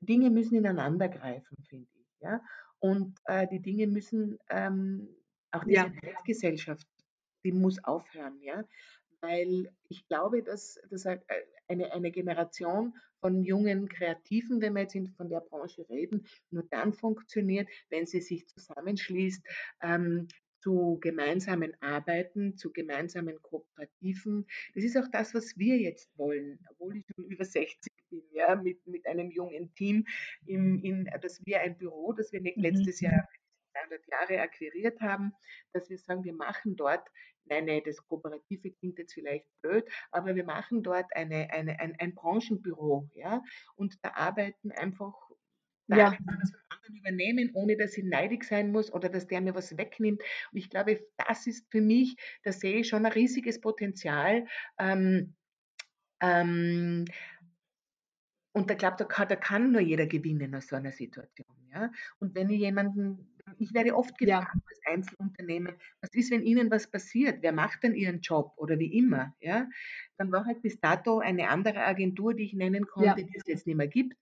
Dinge 0.00 0.30
müssen 0.30 0.56
ineinander 0.56 1.08
greifen, 1.08 1.56
finde 1.68 1.88
ich. 1.94 2.20
Ja? 2.20 2.40
Und 2.78 3.18
äh, 3.24 3.46
die 3.46 3.60
Dinge 3.60 3.86
müssen, 3.86 4.38
ähm, 4.50 5.08
auch 5.50 5.64
diese 5.64 5.76
ja. 5.76 5.92
Gesellschaft, 6.26 6.86
die 7.44 7.52
muss 7.52 7.82
aufhören. 7.84 8.40
Ja? 8.42 8.64
Weil 9.24 9.72
ich 9.88 10.06
glaube, 10.06 10.42
dass, 10.42 10.78
dass 10.90 11.06
eine, 11.06 11.92
eine 11.92 12.10
Generation 12.10 12.94
von 13.20 13.42
jungen 13.42 13.88
Kreativen, 13.88 14.60
wenn 14.60 14.74
wir 14.74 14.82
jetzt 14.82 15.16
von 15.16 15.30
der 15.30 15.40
Branche 15.40 15.88
reden, 15.88 16.26
nur 16.50 16.64
dann 16.64 16.92
funktioniert, 16.92 17.68
wenn 17.88 18.06
sie 18.06 18.20
sich 18.20 18.46
zusammenschließt, 18.46 19.42
ähm, 19.82 20.28
zu 20.60 20.98
gemeinsamen 21.00 21.74
Arbeiten, 21.80 22.56
zu 22.56 22.72
gemeinsamen 22.72 23.40
Kooperativen. 23.42 24.46
Das 24.74 24.84
ist 24.84 24.96
auch 24.96 25.08
das, 25.10 25.34
was 25.34 25.58
wir 25.58 25.76
jetzt 25.78 26.08
wollen, 26.16 26.58
obwohl 26.70 26.96
ich 26.96 27.04
schon 27.14 27.26
über 27.26 27.44
60 27.44 27.92
bin, 28.10 28.22
ja, 28.32 28.56
mit, 28.56 28.86
mit 28.86 29.06
einem 29.06 29.30
jungen 29.30 29.74
Team, 29.74 30.06
im, 30.46 30.82
in, 30.82 31.04
dass 31.20 31.44
wir 31.44 31.60
ein 31.60 31.76
Büro, 31.76 32.12
das 32.12 32.32
wir 32.32 32.40
mhm. 32.40 32.52
letztes 32.56 33.00
Jahr 33.00 33.28
200 33.88 34.06
Jahre 34.08 34.40
akquiriert 34.40 35.00
haben, 35.00 35.32
dass 35.72 35.88
wir 35.90 35.98
sagen, 35.98 36.24
wir 36.24 36.34
machen 36.34 36.76
dort 36.76 37.08
nein, 37.46 37.66
nein, 37.66 37.82
das 37.84 37.98
Kooperative 38.06 38.72
klingt 38.72 38.98
jetzt 38.98 39.14
vielleicht 39.14 39.46
blöd, 39.60 39.84
aber 40.10 40.34
wir 40.34 40.44
machen 40.44 40.82
dort 40.82 41.14
eine, 41.14 41.50
eine, 41.50 41.78
ein, 41.80 41.94
ein 41.98 42.14
Branchenbüro, 42.14 43.10
ja, 43.14 43.42
und 43.76 44.02
da 44.02 44.12
arbeiten 44.14 44.72
einfach 44.72 45.14
ja. 45.88 46.10
das 46.10 46.50
von 46.50 46.60
anderen 46.70 46.96
übernehmen, 46.96 47.50
ohne 47.54 47.76
dass 47.76 47.96
ich 47.96 48.04
neidig 48.04 48.44
sein 48.44 48.72
muss 48.72 48.92
oder 48.92 49.08
dass 49.08 49.26
der 49.26 49.40
mir 49.40 49.54
was 49.54 49.76
wegnimmt. 49.76 50.22
Und 50.52 50.58
ich 50.58 50.70
glaube, 50.70 51.06
das 51.18 51.46
ist 51.46 51.70
für 51.70 51.80
mich, 51.80 52.16
da 52.42 52.52
sehe 52.52 52.78
ich 52.78 52.88
schon 52.88 53.04
ein 53.04 53.12
riesiges 53.12 53.60
Potenzial. 53.60 54.46
Ähm, 54.78 55.34
ähm, 56.20 57.04
und 58.52 58.70
da 58.70 58.74
glaube, 58.74 58.96
da 58.98 59.04
kann, 59.04 59.28
da 59.28 59.36
kann 59.36 59.72
nur 59.72 59.80
jeder 59.82 60.06
gewinnen 60.06 60.54
aus 60.54 60.68
so 60.68 60.76
einer 60.76 60.92
Situation. 60.92 61.68
Ja? 61.70 61.90
Und 62.18 62.34
wenn 62.34 62.48
ich 62.48 62.60
jemanden 62.60 63.33
ich 63.58 63.74
werde 63.74 63.94
oft 63.94 64.16
gefragt 64.18 64.50
ja. 64.54 64.60
als 64.68 64.80
Einzelunternehmen, 64.86 65.74
was 66.00 66.14
ist, 66.14 66.30
wenn 66.30 66.42
Ihnen 66.42 66.70
was 66.70 66.90
passiert? 66.90 67.42
Wer 67.42 67.52
macht 67.52 67.82
denn 67.82 67.94
Ihren 67.94 68.20
Job 68.20 68.52
oder 68.56 68.78
wie 68.78 68.96
immer? 68.98 69.34
Ja, 69.40 69.68
dann 70.16 70.32
war 70.32 70.44
halt 70.46 70.62
bis 70.62 70.80
dato 70.80 71.18
eine 71.18 71.48
andere 71.48 71.84
Agentur, 71.84 72.34
die 72.34 72.44
ich 72.44 72.54
nennen 72.54 72.86
konnte, 72.86 73.20
ja. 73.20 73.26
die 73.26 73.36
es 73.36 73.46
jetzt 73.46 73.66
nicht 73.66 73.76
mehr 73.76 73.88
gibt. 73.88 74.16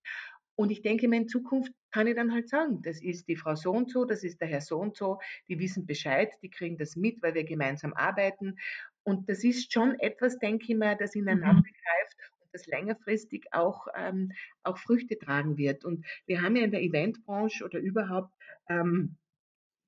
Und 0.55 0.71
ich 0.71 0.83
denke 0.83 1.09
mir, 1.09 1.17
in 1.17 1.29
Zukunft 1.29 1.73
kann 1.91 2.07
ich 2.07 2.15
dann 2.15 2.33
halt 2.33 2.49
sagen, 2.49 2.83
das 2.83 3.03
ist 3.03 3.27
die 3.27 3.37
Frau 3.37 3.55
so 3.55 3.73
und 3.73 3.91
so, 3.91 4.05
das 4.05 4.23
ist 4.23 4.41
der 4.41 4.49
Herr 4.49 4.61
so 4.61 4.79
und 4.79 4.97
so, 4.97 5.19
die 5.49 5.59
wissen 5.59 5.87
Bescheid, 5.87 6.31
die 6.43 6.51
kriegen 6.51 6.77
das 6.77 6.95
mit, 6.95 7.23
weil 7.23 7.35
wir 7.35 7.45
gemeinsam 7.45 7.95
arbeiten. 7.95 8.59
Und 9.03 9.29
das 9.29 9.45
ist 9.45 9.73
schon 9.73 9.99
etwas, 9.99 10.39
denke 10.39 10.67
ich 10.69 10.79
mal, 10.79 10.97
das 10.97 11.15
ineinander 11.15 11.55
mhm. 11.55 11.63
Das 12.53 12.67
längerfristig 12.67 13.47
auch, 13.53 13.87
ähm, 13.97 14.33
auch 14.63 14.79
Früchte 14.79 15.19
tragen 15.19 15.57
wird. 15.57 15.85
Und 15.85 16.05
wir 16.27 16.43
haben 16.43 16.57
ja 16.57 16.65
in 16.65 16.71
der 16.71 16.83
Eventbranche 16.83 17.65
oder 17.65 17.79
überhaupt 17.79 18.33
ähm, 18.69 19.17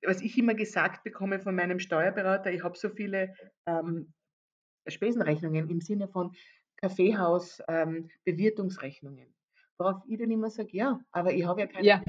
was 0.07 0.21
ich 0.21 0.37
immer 0.37 0.53
gesagt 0.53 1.03
bekomme 1.03 1.39
von 1.39 1.55
meinem 1.55 1.79
Steuerberater, 1.79 2.51
ich 2.51 2.63
habe 2.63 2.77
so 2.77 2.89
viele 2.89 3.33
ähm, 3.65 4.13
Spesenrechnungen 4.87 5.69
im 5.69 5.81
Sinne 5.81 6.07
von 6.07 6.35
Kaffeehaus, 6.77 7.61
ähm, 7.67 8.09
Bewirtungsrechnungen. 8.23 9.34
Worauf 9.77 10.01
ich 10.07 10.17
dann 10.17 10.31
immer 10.31 10.49
sage, 10.49 10.69
ja, 10.71 10.99
aber 11.11 11.33
ich 11.33 11.45
habe 11.45 11.61
ja 11.61 11.67
keine 11.67 11.85
Ja. 11.85 12.03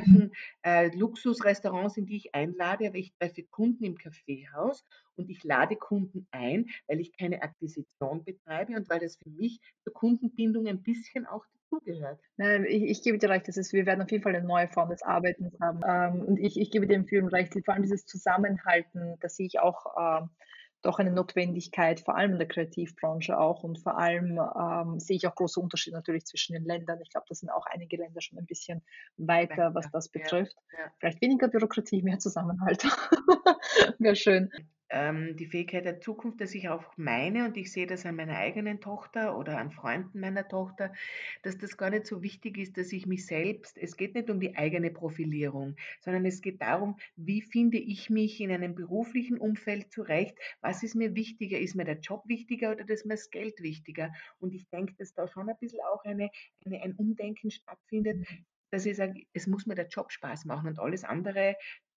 äh, 0.63 0.97
Luxusrestaurants, 0.97 1.97
in 1.97 2.07
die 2.07 2.17
ich 2.17 2.35
einlade, 2.35 2.87
aber 2.87 2.97
ich 2.97 3.13
treffe 3.19 3.43
Kunden 3.45 3.85
im 3.85 3.97
Kaffeehaus 3.97 4.85
und 5.17 5.31
ich 5.31 5.43
lade 5.43 5.77
Kunden 5.77 6.29
ein, 6.31 6.67
weil 6.87 7.01
ich 7.01 7.17
keine 7.17 7.43
Akquisition 7.43 8.25
betreibe 8.25 8.75
und 8.77 8.89
weil 8.89 9.01
das 9.01 9.17
für 9.17 9.31
mich 9.31 9.61
zur 9.83 9.93
Kundenbindung 9.93 10.67
ein 10.69 10.83
bisschen 10.83 11.27
auch 11.27 11.45
dazugehört. 11.71 12.21
Nein, 12.37 12.65
ich, 12.69 12.83
ich 12.85 13.03
gebe 13.03 13.19
dir 13.19 13.31
recht, 13.31 13.49
das 13.49 13.57
ist, 13.57 13.73
wir 13.73 13.87
werden 13.87 14.03
auf 14.03 14.11
jeden 14.11 14.23
Fall 14.23 14.37
eine 14.37 14.47
neue 14.47 14.69
Form 14.69 14.91
des 14.91 15.03
Arbeitens 15.03 15.59
haben. 15.61 15.81
Ähm, 15.87 16.25
und 16.25 16.39
ich, 16.39 16.61
ich 16.61 16.71
gebe 16.71 16.87
dem 16.87 17.07
Film 17.07 17.27
recht, 17.27 17.53
vor 17.65 17.75
allem 17.75 17.83
dieses 17.83 18.07
Zusammenhalten, 18.07 19.17
das 19.21 19.37
sehe 19.37 19.47
ich 19.47 19.59
auch 19.59 19.87
ähm, 19.99 20.31
doch 20.87 20.99
eine 20.99 21.11
Notwendigkeit, 21.11 22.01
vor 22.01 22.17
allem 22.17 22.33
in 22.33 22.39
der 22.39 22.49
Kreativbranche 22.49 23.39
auch. 23.39 23.63
Und 23.65 23.79
vor 23.79 23.99
allem 23.99 24.39
ähm, 24.39 25.01
sehe 25.01 25.17
ich 25.17 25.27
auch 25.27 25.35
große 25.35 25.61
Unterschiede 25.61 25.97
natürlich 25.97 26.25
zwischen 26.27 26.55
den 26.55 26.65
Ländern. 26.65 27.01
Ich 27.01 27.11
glaube, 27.11 27.27
da 27.29 27.35
sind 27.35 27.51
auch 27.51 27.67
einige 27.67 27.97
Länder 27.97 28.21
schon 28.21 28.39
ein 28.39 28.47
bisschen 28.47 28.83
weiter, 29.17 29.75
was 29.75 29.91
das 29.91 30.09
betrifft. 30.09 30.57
Ja, 30.73 30.79
ja. 30.85 30.93
Vielleicht 30.99 31.21
weniger 31.21 31.49
Bürokratie, 31.49 32.03
mehr 32.03 32.19
Zusammenhalt. 32.19 32.85
Wäre 33.99 34.17
schön 34.17 34.51
ähm, 34.91 35.37
die 35.37 35.47
Fähigkeit 35.47 35.85
der 35.85 36.01
Zukunft, 36.01 36.41
dass 36.41 36.55
ich 36.55 36.69
auch 36.69 36.97
meine, 36.97 37.45
und 37.47 37.57
ich 37.57 37.73
sehe 37.73 37.87
das 37.87 38.07
an 38.07 38.17
meiner 38.17 38.37
eigenen 38.37 38.81
Tochter 38.81 39.37
oder 39.37 39.59
an 39.59 39.71
Freunden 39.71 40.21
meiner 40.21 40.47
Tochter, 40.49 40.93
dass 41.43 41.59
das 41.59 41.77
gar 41.77 41.91
nicht 41.91 42.07
so 42.07 42.23
wichtig 42.23 42.59
ist, 42.59 42.77
dass 42.77 42.93
ich 42.93 43.07
mich 43.07 43.27
selbst, 43.27 43.79
es 43.79 43.97
geht 43.97 44.15
nicht 44.15 44.31
um 44.31 44.41
die 44.41 44.57
eigene 44.57 44.91
Profilierung, 44.91 45.77
sondern 46.01 46.25
es 46.25 46.41
geht 46.41 46.63
darum, 46.63 46.97
wie 47.17 47.43
finde 47.43 47.79
ich 47.79 48.11
mich 48.11 48.41
in 48.41 48.51
einem 48.53 48.75
beruflichen 48.75 49.39
Umfeld 49.39 49.93
zurecht, 49.93 50.39
was 50.61 50.83
ist 50.83 50.95
mir 50.95 51.15
wichtiger, 51.15 51.59
ist 51.59 51.75
mir 51.75 51.85
der 51.85 51.99
Job 51.99 52.23
wichtiger 52.27 52.73
oder 52.73 52.89
ist 52.89 53.07
mir 53.07 53.15
das 53.15 53.31
Geld 53.31 53.61
wichtiger? 53.63 54.13
Und 54.39 54.55
ich 54.55 54.69
denke, 54.69 54.95
dass 54.99 55.15
da 55.15 55.27
schon 55.29 55.49
ein 55.49 55.57
bisschen 55.59 55.81
auch 55.93 56.05
eine, 56.05 56.31
eine 56.65 56.83
ein 56.83 56.95
Umdenken 56.95 57.51
stattfindet, 57.51 58.27
dass 58.71 58.87
ich 58.87 58.97
sage, 58.97 59.23
es 59.33 59.47
muss 59.47 59.67
mir 59.67 59.75
der 59.75 59.87
Job 59.89 60.13
Spaß 60.13 60.45
machen 60.45 60.69
und 60.69 60.79
alles 60.79 61.05
andere 61.05 61.57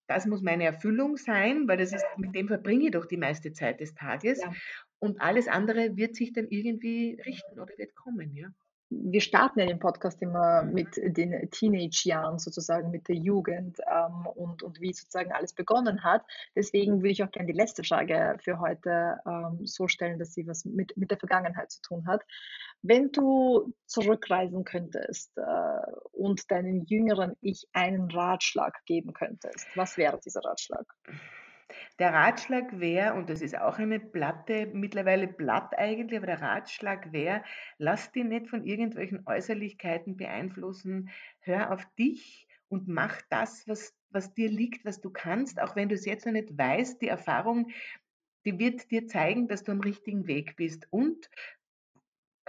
das 0.10 0.26
muss 0.26 0.42
meine 0.42 0.66
Erfüllung 0.66 1.18
sein, 1.18 1.68
weil 1.68 1.78
das 1.78 1.94
ist, 1.94 2.06
mit 2.18 2.36
dem 2.36 2.48
verbringe 2.48 2.86
ich 2.86 2.92
doch 2.92 3.06
die 3.06 3.18
meiste 3.18 3.54
Zeit 3.54 3.80
des 3.80 3.94
Tages. 3.94 4.42
Ja. 4.42 4.52
Und 5.00 5.22
alles 5.22 5.48
andere 5.48 5.96
wird 5.96 6.16
sich 6.16 6.34
dann 6.34 6.48
irgendwie 6.50 7.18
richten 7.26 7.60
oder 7.60 7.74
wird 7.78 7.96
kommen, 7.96 8.36
ja 8.36 8.50
wir 8.90 9.22
starten 9.22 9.60
ja 9.60 9.66
den 9.66 9.80
Podcast 9.80 10.22
immer 10.22 10.64
mit 10.64 10.96
den 10.98 11.50
Teenage-Jahren 11.52 12.40
sozusagen, 12.40 12.90
mit 12.90 13.08
der 13.08 13.16
Jugend 13.16 13.80
ähm, 13.88 14.26
und, 14.26 14.64
und 14.64 14.82
wie 14.82 14.94
sozusagen 14.94 15.32
alles 15.32 15.54
begonnen 15.54 16.04
hat. 16.04 16.24
Deswegen 16.56 16.98
würde 16.98 17.10
ich 17.10 17.24
auch 17.24 17.32
gerne 17.32 17.52
die 17.52 17.58
letzte 17.58 17.84
Frage 17.84 18.38
für 18.40 18.60
heute 18.60 19.20
ähm, 19.28 19.60
so 19.66 19.88
stellen, 19.88 20.18
dass 20.18 20.34
sie 20.34 20.48
was 20.48 20.66
mit, 20.66 20.98
mit 20.98 21.12
der 21.12 21.20
Vergangenheit 21.20 21.72
zu 21.72 21.82
tun 21.82 22.08
hat. 22.08 22.24
Wenn 22.82 23.12
du 23.12 23.74
zurückreisen 23.86 24.64
könntest 24.64 25.38
äh, 25.38 25.92
und 26.12 26.50
deinem 26.50 26.84
jüngeren 26.86 27.36
Ich 27.42 27.68
einen 27.74 28.10
Ratschlag 28.10 28.84
geben 28.86 29.14
könntest, 29.14 29.68
was 29.76 29.98
wäre 29.98 30.20
dieser 30.24 30.42
Ratschlag? 30.44 30.86
Der 32.00 32.14
Ratschlag 32.14 32.80
wäre, 32.80 33.14
und 33.14 33.30
das 33.30 33.42
ist 33.42 33.58
auch 33.58 33.78
eine 33.78 34.00
Platte, 34.00 34.68
mittlerweile 34.74 35.28
Blatt 35.28 35.78
eigentlich, 35.78 36.18
aber 36.18 36.28
der 36.28 36.42
Ratschlag 36.42 37.12
wäre, 37.12 37.44
lass 37.78 38.12
dich 38.12 38.24
nicht 38.24 38.48
von 38.48 38.64
irgendwelchen 38.64 39.26
Äußerlichkeiten 39.28 40.18
beeinflussen, 40.18 41.10
hör 41.42 41.72
auf 41.72 41.86
dich 41.98 42.48
und 42.70 42.88
mach 42.88 43.22
das, 43.30 43.68
was, 43.68 43.96
was 44.10 44.34
dir 44.34 44.50
liegt, 44.50 44.86
was 44.86 45.02
du 45.02 45.10
kannst, 45.10 45.62
auch 45.62 45.76
wenn 45.76 45.90
du 45.90 45.96
es 45.96 46.06
jetzt 46.06 46.26
noch 46.26 46.34
nicht 46.34 46.58
weißt, 46.58 47.02
die 47.02 47.08
Erfahrung, 47.08 47.72
die 48.46 48.58
wird 48.58 48.90
dir 48.92 49.08
zeigen, 49.08 49.48
dass 49.48 49.64
du 49.64 49.72
am 49.72 49.82
richtigen 49.82 50.28
Weg 50.28 50.56
bist. 50.56 50.88
Und 50.92 51.30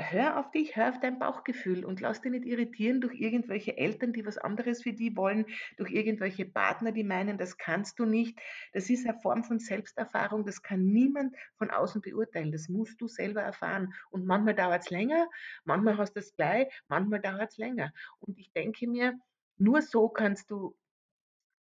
hör 0.01 0.39
auf 0.39 0.51
dich, 0.51 0.77
hör 0.77 0.91
auf 0.91 1.01
dein 1.01 1.19
Bauchgefühl 1.19 1.85
und 1.85 2.01
lass 2.01 2.21
dich 2.21 2.33
nicht 2.33 2.45
irritieren 2.45 3.01
durch 3.01 3.15
irgendwelche 3.15 3.77
Eltern, 3.77 4.13
die 4.13 4.25
was 4.25 4.39
anderes 4.39 4.83
für 4.83 4.93
die 4.93 5.17
wollen, 5.17 5.47
durch 5.77 5.91
irgendwelche 5.91 6.45
Partner, 6.45 6.93
die 6.93 7.05
meinen, 7.05 7.39
das 7.39 7.59
kannst 7.59 7.99
du 7.99 8.05
nicht. 8.05 8.39
Das 8.73 8.91
ist 8.91 9.07
eine 9.07 9.19
Form 9.21 9.45
von 9.45 9.59
Selbsterfahrung, 9.59 10.45
das 10.47 10.63
kann 10.63 10.87
niemand 10.87 11.35
von 11.57 11.71
außen 11.71 12.01
beurteilen. 12.01 12.53
Das 12.53 12.69
musst 12.69 13.01
du 13.01 13.09
selber 13.09 13.43
erfahren. 13.43 13.93
Und 14.11 14.27
manchmal 14.27 14.55
dauert 14.55 14.83
es 14.83 14.91
länger, 14.91 15.29
manchmal 15.65 15.99
hast 15.99 16.15
du 16.15 16.21
es 16.21 16.35
gleich, 16.35 16.69
manchmal 16.89 17.21
dauert 17.21 17.51
es 17.51 17.59
länger. 17.59 17.93
Und 18.19 18.39
ich 18.39 18.53
denke 18.53 18.89
mir, 18.89 19.19
nur 19.59 19.83
so 19.83 20.09
kannst 20.09 20.51
du 20.51 20.75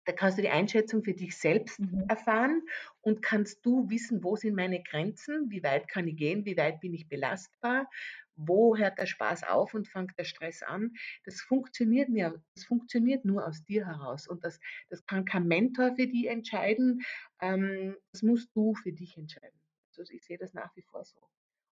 da 0.04 0.12
kannst 0.12 0.38
du 0.38 0.42
die 0.42 0.48
Einschätzung 0.48 1.02
für 1.02 1.14
dich 1.14 1.36
selbst 1.36 1.78
mhm. 1.78 2.04
erfahren 2.08 2.62
und 3.02 3.22
kannst 3.22 3.64
du 3.64 3.88
wissen, 3.88 4.24
wo 4.24 4.36
sind 4.36 4.56
meine 4.56 4.82
Grenzen, 4.82 5.50
wie 5.50 5.62
weit 5.62 5.88
kann 5.88 6.08
ich 6.08 6.16
gehen, 6.16 6.44
wie 6.44 6.56
weit 6.56 6.80
bin 6.80 6.92
ich 6.92 7.08
belastbar, 7.08 7.88
wo 8.36 8.76
hört 8.76 8.98
der 8.98 9.06
Spaß 9.06 9.44
auf 9.44 9.74
und 9.74 9.88
fängt 9.88 10.18
der 10.18 10.24
Stress 10.24 10.62
an. 10.62 10.92
Das 11.24 11.40
funktioniert, 11.40 12.08
nur, 12.08 12.42
das 12.54 12.64
funktioniert 12.64 13.24
nur 13.24 13.46
aus 13.46 13.64
dir 13.64 13.86
heraus 13.86 14.26
und 14.26 14.44
das, 14.44 14.58
das 14.88 15.04
kann 15.06 15.24
kein 15.24 15.46
Mentor 15.46 15.94
für 15.96 16.06
dich 16.06 16.26
entscheiden, 16.28 17.02
ähm, 17.40 17.96
das 18.12 18.22
musst 18.22 18.54
du 18.54 18.74
für 18.74 18.92
dich 18.92 19.16
entscheiden. 19.16 19.58
Also 19.98 20.12
ich 20.12 20.24
sehe 20.24 20.38
das 20.38 20.54
nach 20.54 20.74
wie 20.76 20.82
vor 20.82 21.04
so. 21.04 21.18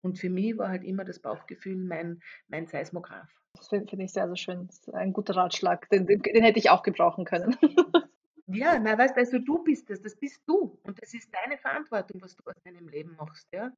Und 0.01 0.19
für 0.19 0.29
mich 0.29 0.57
war 0.57 0.69
halt 0.69 0.83
immer 0.83 1.03
das 1.03 1.19
Bauchgefühl 1.19 1.75
mein, 1.75 2.21
mein 2.47 2.67
Seismograph. 2.67 3.29
Das 3.55 3.69
finde 3.69 4.03
ich 4.03 4.11
sehr, 4.11 4.27
sehr 4.27 4.37
schön. 4.37 4.69
Ein 4.93 5.13
guter 5.13 5.35
Ratschlag. 5.35 5.89
Den, 5.89 6.05
den, 6.05 6.21
den 6.21 6.43
hätte 6.43 6.59
ich 6.59 6.69
auch 6.69 6.83
gebrauchen 6.83 7.25
können. 7.25 7.57
Ja, 8.47 8.77
na, 8.77 8.95
weißt 8.97 9.17
also 9.17 9.39
du 9.39 9.63
bist 9.63 9.89
das, 9.89 10.01
das 10.01 10.15
bist 10.15 10.41
du. 10.45 10.77
Und 10.83 11.01
das 11.01 11.13
ist 11.13 11.29
deine 11.33 11.57
Verantwortung, 11.57 12.21
was 12.21 12.35
du 12.35 12.43
aus 12.45 12.55
deinem 12.63 12.87
Leben 12.89 13.15
machst, 13.17 13.47
ja. 13.51 13.71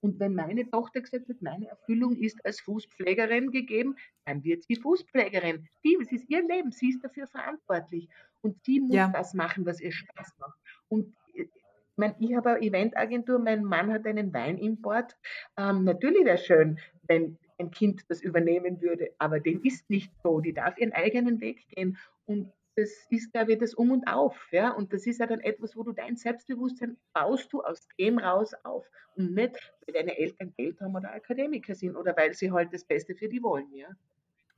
Und 0.00 0.20
wenn 0.20 0.34
meine 0.34 0.68
Tochter 0.70 1.00
gesagt 1.00 1.28
hat, 1.28 1.42
meine 1.42 1.66
Erfüllung 1.66 2.14
ist 2.16 2.44
als 2.44 2.60
Fußpflegerin 2.60 3.50
gegeben, 3.50 3.96
dann 4.24 4.44
wird 4.44 4.64
sie 4.64 4.76
Fußpflegerin. 4.76 5.66
Die, 5.82 5.98
es 6.00 6.12
ist 6.12 6.28
ihr 6.30 6.46
Leben, 6.46 6.70
sie 6.70 6.90
ist 6.90 7.02
dafür 7.02 7.26
verantwortlich. 7.26 8.08
Und 8.42 8.62
sie 8.64 8.80
muss 8.80 8.94
ja. 8.94 9.08
das 9.08 9.34
machen, 9.34 9.66
was 9.66 9.80
ihr 9.80 9.92
Spaß 9.92 10.34
macht. 10.38 10.58
Und 10.88 11.16
ich, 11.32 11.48
mein, 11.96 12.14
ich 12.20 12.34
habe 12.34 12.50
eine 12.50 12.60
Eventagentur, 12.60 13.38
mein 13.38 13.64
Mann 13.64 13.92
hat 13.92 14.06
einen 14.06 14.32
Weinimport. 14.32 15.16
Ähm, 15.56 15.84
natürlich 15.84 16.24
wäre 16.24 16.38
schön, 16.38 16.78
wenn 17.04 17.38
ein 17.58 17.70
Kind 17.70 18.02
das 18.08 18.20
übernehmen 18.20 18.80
würde, 18.80 19.10
aber 19.18 19.40
dem 19.40 19.62
ist 19.62 19.88
nicht 19.90 20.12
so. 20.22 20.40
Die 20.40 20.52
darf 20.52 20.76
ihren 20.78 20.92
eigenen 20.92 21.40
Weg 21.40 21.66
gehen. 21.68 21.96
Und 22.26 22.52
das 22.76 23.06
ist, 23.10 23.32
glaube 23.32 23.52
ich, 23.52 23.58
das 23.58 23.74
Um 23.74 23.92
und 23.92 24.06
Auf. 24.06 24.48
Ja? 24.50 24.70
Und 24.70 24.92
das 24.92 25.06
ist 25.06 25.20
ja 25.20 25.26
dann 25.26 25.40
etwas, 25.40 25.76
wo 25.76 25.82
du 25.82 25.92
dein 25.92 26.16
Selbstbewusstsein 26.16 26.96
baust 27.12 27.52
du 27.52 27.62
aus 27.62 27.88
dem 27.98 28.18
raus 28.18 28.52
auf. 28.64 28.88
Und 29.16 29.34
nicht, 29.34 29.72
weil 29.86 29.94
deine 29.94 30.18
Eltern 30.18 30.52
Geld 30.56 30.80
haben 30.80 30.96
oder 30.96 31.12
Akademiker 31.12 31.74
sind 31.74 31.96
oder 31.96 32.16
weil 32.16 32.34
sie 32.34 32.50
halt 32.50 32.72
das 32.72 32.84
Beste 32.84 33.14
für 33.14 33.28
die 33.28 33.42
wollen. 33.42 33.72
Ja? 33.72 33.88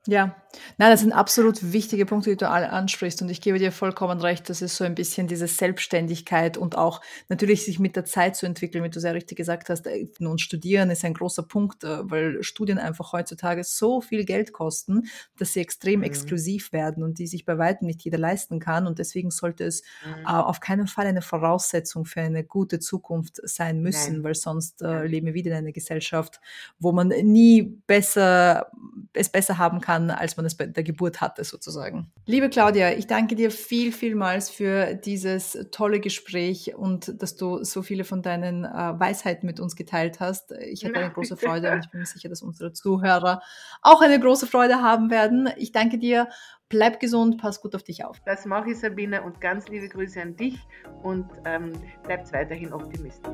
Ja, 0.08 0.36
nein, 0.78 0.90
das 0.90 1.00
sind 1.00 1.12
absolut 1.12 1.72
wichtige 1.72 2.06
Punkte, 2.06 2.30
die 2.30 2.36
du 2.36 2.48
alle 2.48 2.70
ansprichst. 2.70 3.22
Und 3.22 3.28
ich 3.28 3.40
gebe 3.40 3.58
dir 3.58 3.72
vollkommen 3.72 4.20
recht, 4.20 4.48
das 4.48 4.62
ist 4.62 4.76
so 4.76 4.84
ein 4.84 4.94
bisschen 4.94 5.26
diese 5.26 5.48
Selbstständigkeit 5.48 6.56
und 6.56 6.78
auch 6.78 7.00
natürlich 7.28 7.64
sich 7.64 7.80
mit 7.80 7.96
der 7.96 8.04
Zeit 8.04 8.36
zu 8.36 8.46
entwickeln, 8.46 8.84
wie 8.84 8.90
du 8.90 9.00
sehr 9.00 9.14
richtig 9.14 9.36
gesagt 9.36 9.68
hast. 9.68 9.86
Äh, 9.86 10.06
nun, 10.20 10.38
studieren 10.38 10.90
ist 10.90 11.04
ein 11.04 11.14
großer 11.14 11.42
Punkt, 11.42 11.82
äh, 11.82 12.08
weil 12.08 12.42
Studien 12.44 12.78
einfach 12.78 13.12
heutzutage 13.12 13.64
so 13.64 14.00
viel 14.00 14.24
Geld 14.24 14.52
kosten, 14.52 15.08
dass 15.38 15.54
sie 15.54 15.60
extrem 15.60 16.00
mhm. 16.00 16.06
exklusiv 16.06 16.72
werden 16.72 17.02
und 17.02 17.18
die 17.18 17.26
sich 17.26 17.44
bei 17.44 17.58
weitem 17.58 17.88
nicht 17.88 18.02
jeder 18.02 18.18
leisten 18.18 18.60
kann. 18.60 18.86
Und 18.86 19.00
deswegen 19.00 19.32
sollte 19.32 19.64
es 19.64 19.82
mhm. 20.04 20.22
äh, 20.22 20.28
auf 20.28 20.60
keinen 20.60 20.86
Fall 20.86 21.06
eine 21.06 21.22
Voraussetzung 21.22 22.04
für 22.04 22.20
eine 22.20 22.44
gute 22.44 22.78
Zukunft 22.78 23.40
sein 23.42 23.80
müssen, 23.80 24.14
Nein. 24.14 24.24
weil 24.24 24.34
sonst 24.36 24.82
äh, 24.82 25.04
leben 25.04 25.26
wir 25.26 25.34
wieder 25.34 25.50
in 25.50 25.58
einer 25.58 25.72
Gesellschaft, 25.72 26.40
wo 26.78 26.92
man 26.92 27.08
nie 27.08 27.62
besser, 27.86 28.70
es 29.12 29.28
besser 29.28 29.58
haben 29.58 29.80
kann, 29.80 29.95
kann, 29.96 30.10
als 30.10 30.36
man 30.36 30.46
es 30.46 30.56
bei 30.56 30.66
der 30.66 30.82
Geburt 30.82 31.20
hatte, 31.20 31.44
sozusagen. 31.44 32.12
Liebe 32.26 32.48
Claudia, 32.48 32.92
ich 32.92 33.06
danke 33.06 33.34
dir 33.34 33.50
viel, 33.50 33.92
vielmals 33.92 34.50
für 34.50 34.94
dieses 34.94 35.58
tolle 35.70 36.00
Gespräch 36.00 36.74
und 36.76 37.20
dass 37.22 37.36
du 37.36 37.64
so 37.64 37.82
viele 37.82 38.04
von 38.04 38.22
deinen 38.22 38.64
äh, 38.64 38.68
Weisheiten 38.68 39.46
mit 39.46 39.60
uns 39.60 39.76
geteilt 39.76 40.20
hast. 40.20 40.52
Ich 40.52 40.84
hatte 40.84 40.96
eine 40.96 41.10
große 41.14 41.36
Freude 41.36 41.72
und 41.72 41.84
ich 41.84 41.90
bin 41.90 42.00
mir 42.00 42.06
sicher, 42.06 42.28
dass 42.28 42.42
unsere 42.42 42.72
Zuhörer 42.72 43.40
auch 43.82 44.02
eine 44.02 44.20
große 44.20 44.46
Freude 44.46 44.82
haben 44.82 45.10
werden. 45.10 45.48
Ich 45.56 45.72
danke 45.72 45.98
dir. 45.98 46.28
Bleib 46.68 46.98
gesund, 46.98 47.38
pass 47.40 47.60
gut 47.60 47.76
auf 47.76 47.84
dich 47.84 48.04
auf. 48.04 48.18
Das 48.24 48.44
mache 48.44 48.70
ich, 48.70 48.80
Sabine, 48.80 49.22
und 49.22 49.40
ganz 49.40 49.68
liebe 49.68 49.88
Grüße 49.88 50.20
an 50.20 50.34
dich 50.34 50.58
und 51.04 51.26
ähm, 51.44 51.72
bleibt 52.02 52.32
weiterhin 52.32 52.72
optimistisch. 52.72 53.30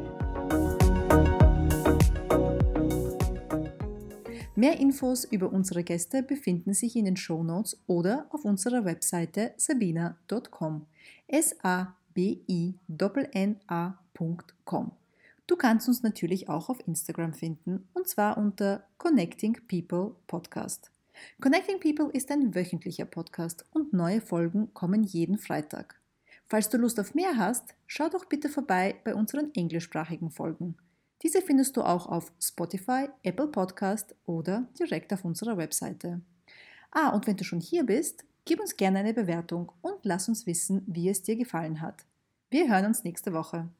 Mehr 4.62 4.78
Infos 4.78 5.24
über 5.24 5.52
unsere 5.52 5.82
Gäste 5.82 6.22
befinden 6.22 6.72
sich 6.72 6.94
in 6.94 7.04
den 7.04 7.16
Shownotes 7.16 7.82
oder 7.88 8.26
auf 8.30 8.44
unserer 8.44 8.84
Webseite 8.84 9.54
sabina.com. 9.56 10.86
S-A-B-I-N-N-A.com. 11.26 11.72
Du 15.48 15.56
kannst 15.56 15.88
uns 15.88 16.04
natürlich 16.04 16.48
auch 16.48 16.68
auf 16.68 16.78
Instagram 16.86 17.32
finden 17.34 17.88
und 17.92 18.06
zwar 18.06 18.38
unter 18.38 18.86
Connecting 18.98 19.58
People 19.66 20.14
Podcast. 20.28 20.92
Connecting 21.40 21.80
People 21.80 22.12
ist 22.12 22.30
ein 22.30 22.54
wöchentlicher 22.54 23.06
Podcast 23.06 23.66
und 23.72 23.92
neue 23.92 24.20
Folgen 24.20 24.72
kommen 24.74 25.02
jeden 25.02 25.38
Freitag. 25.38 26.00
Falls 26.46 26.68
du 26.68 26.78
Lust 26.78 27.00
auf 27.00 27.16
mehr 27.16 27.36
hast, 27.36 27.74
schau 27.88 28.08
doch 28.08 28.26
bitte 28.26 28.48
vorbei 28.48 28.94
bei 29.02 29.12
unseren 29.16 29.52
englischsprachigen 29.56 30.30
Folgen. 30.30 30.76
Diese 31.22 31.40
findest 31.40 31.76
du 31.76 31.82
auch 31.82 32.06
auf 32.06 32.32
Spotify, 32.40 33.08
Apple 33.22 33.46
Podcast 33.46 34.14
oder 34.26 34.66
direkt 34.78 35.12
auf 35.12 35.24
unserer 35.24 35.56
Webseite. 35.56 36.20
Ah, 36.90 37.10
und 37.10 37.26
wenn 37.26 37.36
du 37.36 37.44
schon 37.44 37.60
hier 37.60 37.84
bist, 37.84 38.24
gib 38.44 38.60
uns 38.60 38.76
gerne 38.76 38.98
eine 38.98 39.14
Bewertung 39.14 39.72
und 39.82 39.98
lass 40.02 40.28
uns 40.28 40.46
wissen, 40.46 40.82
wie 40.86 41.08
es 41.08 41.22
dir 41.22 41.36
gefallen 41.36 41.80
hat. 41.80 42.04
Wir 42.50 42.68
hören 42.68 42.86
uns 42.86 43.04
nächste 43.04 43.32
Woche. 43.32 43.70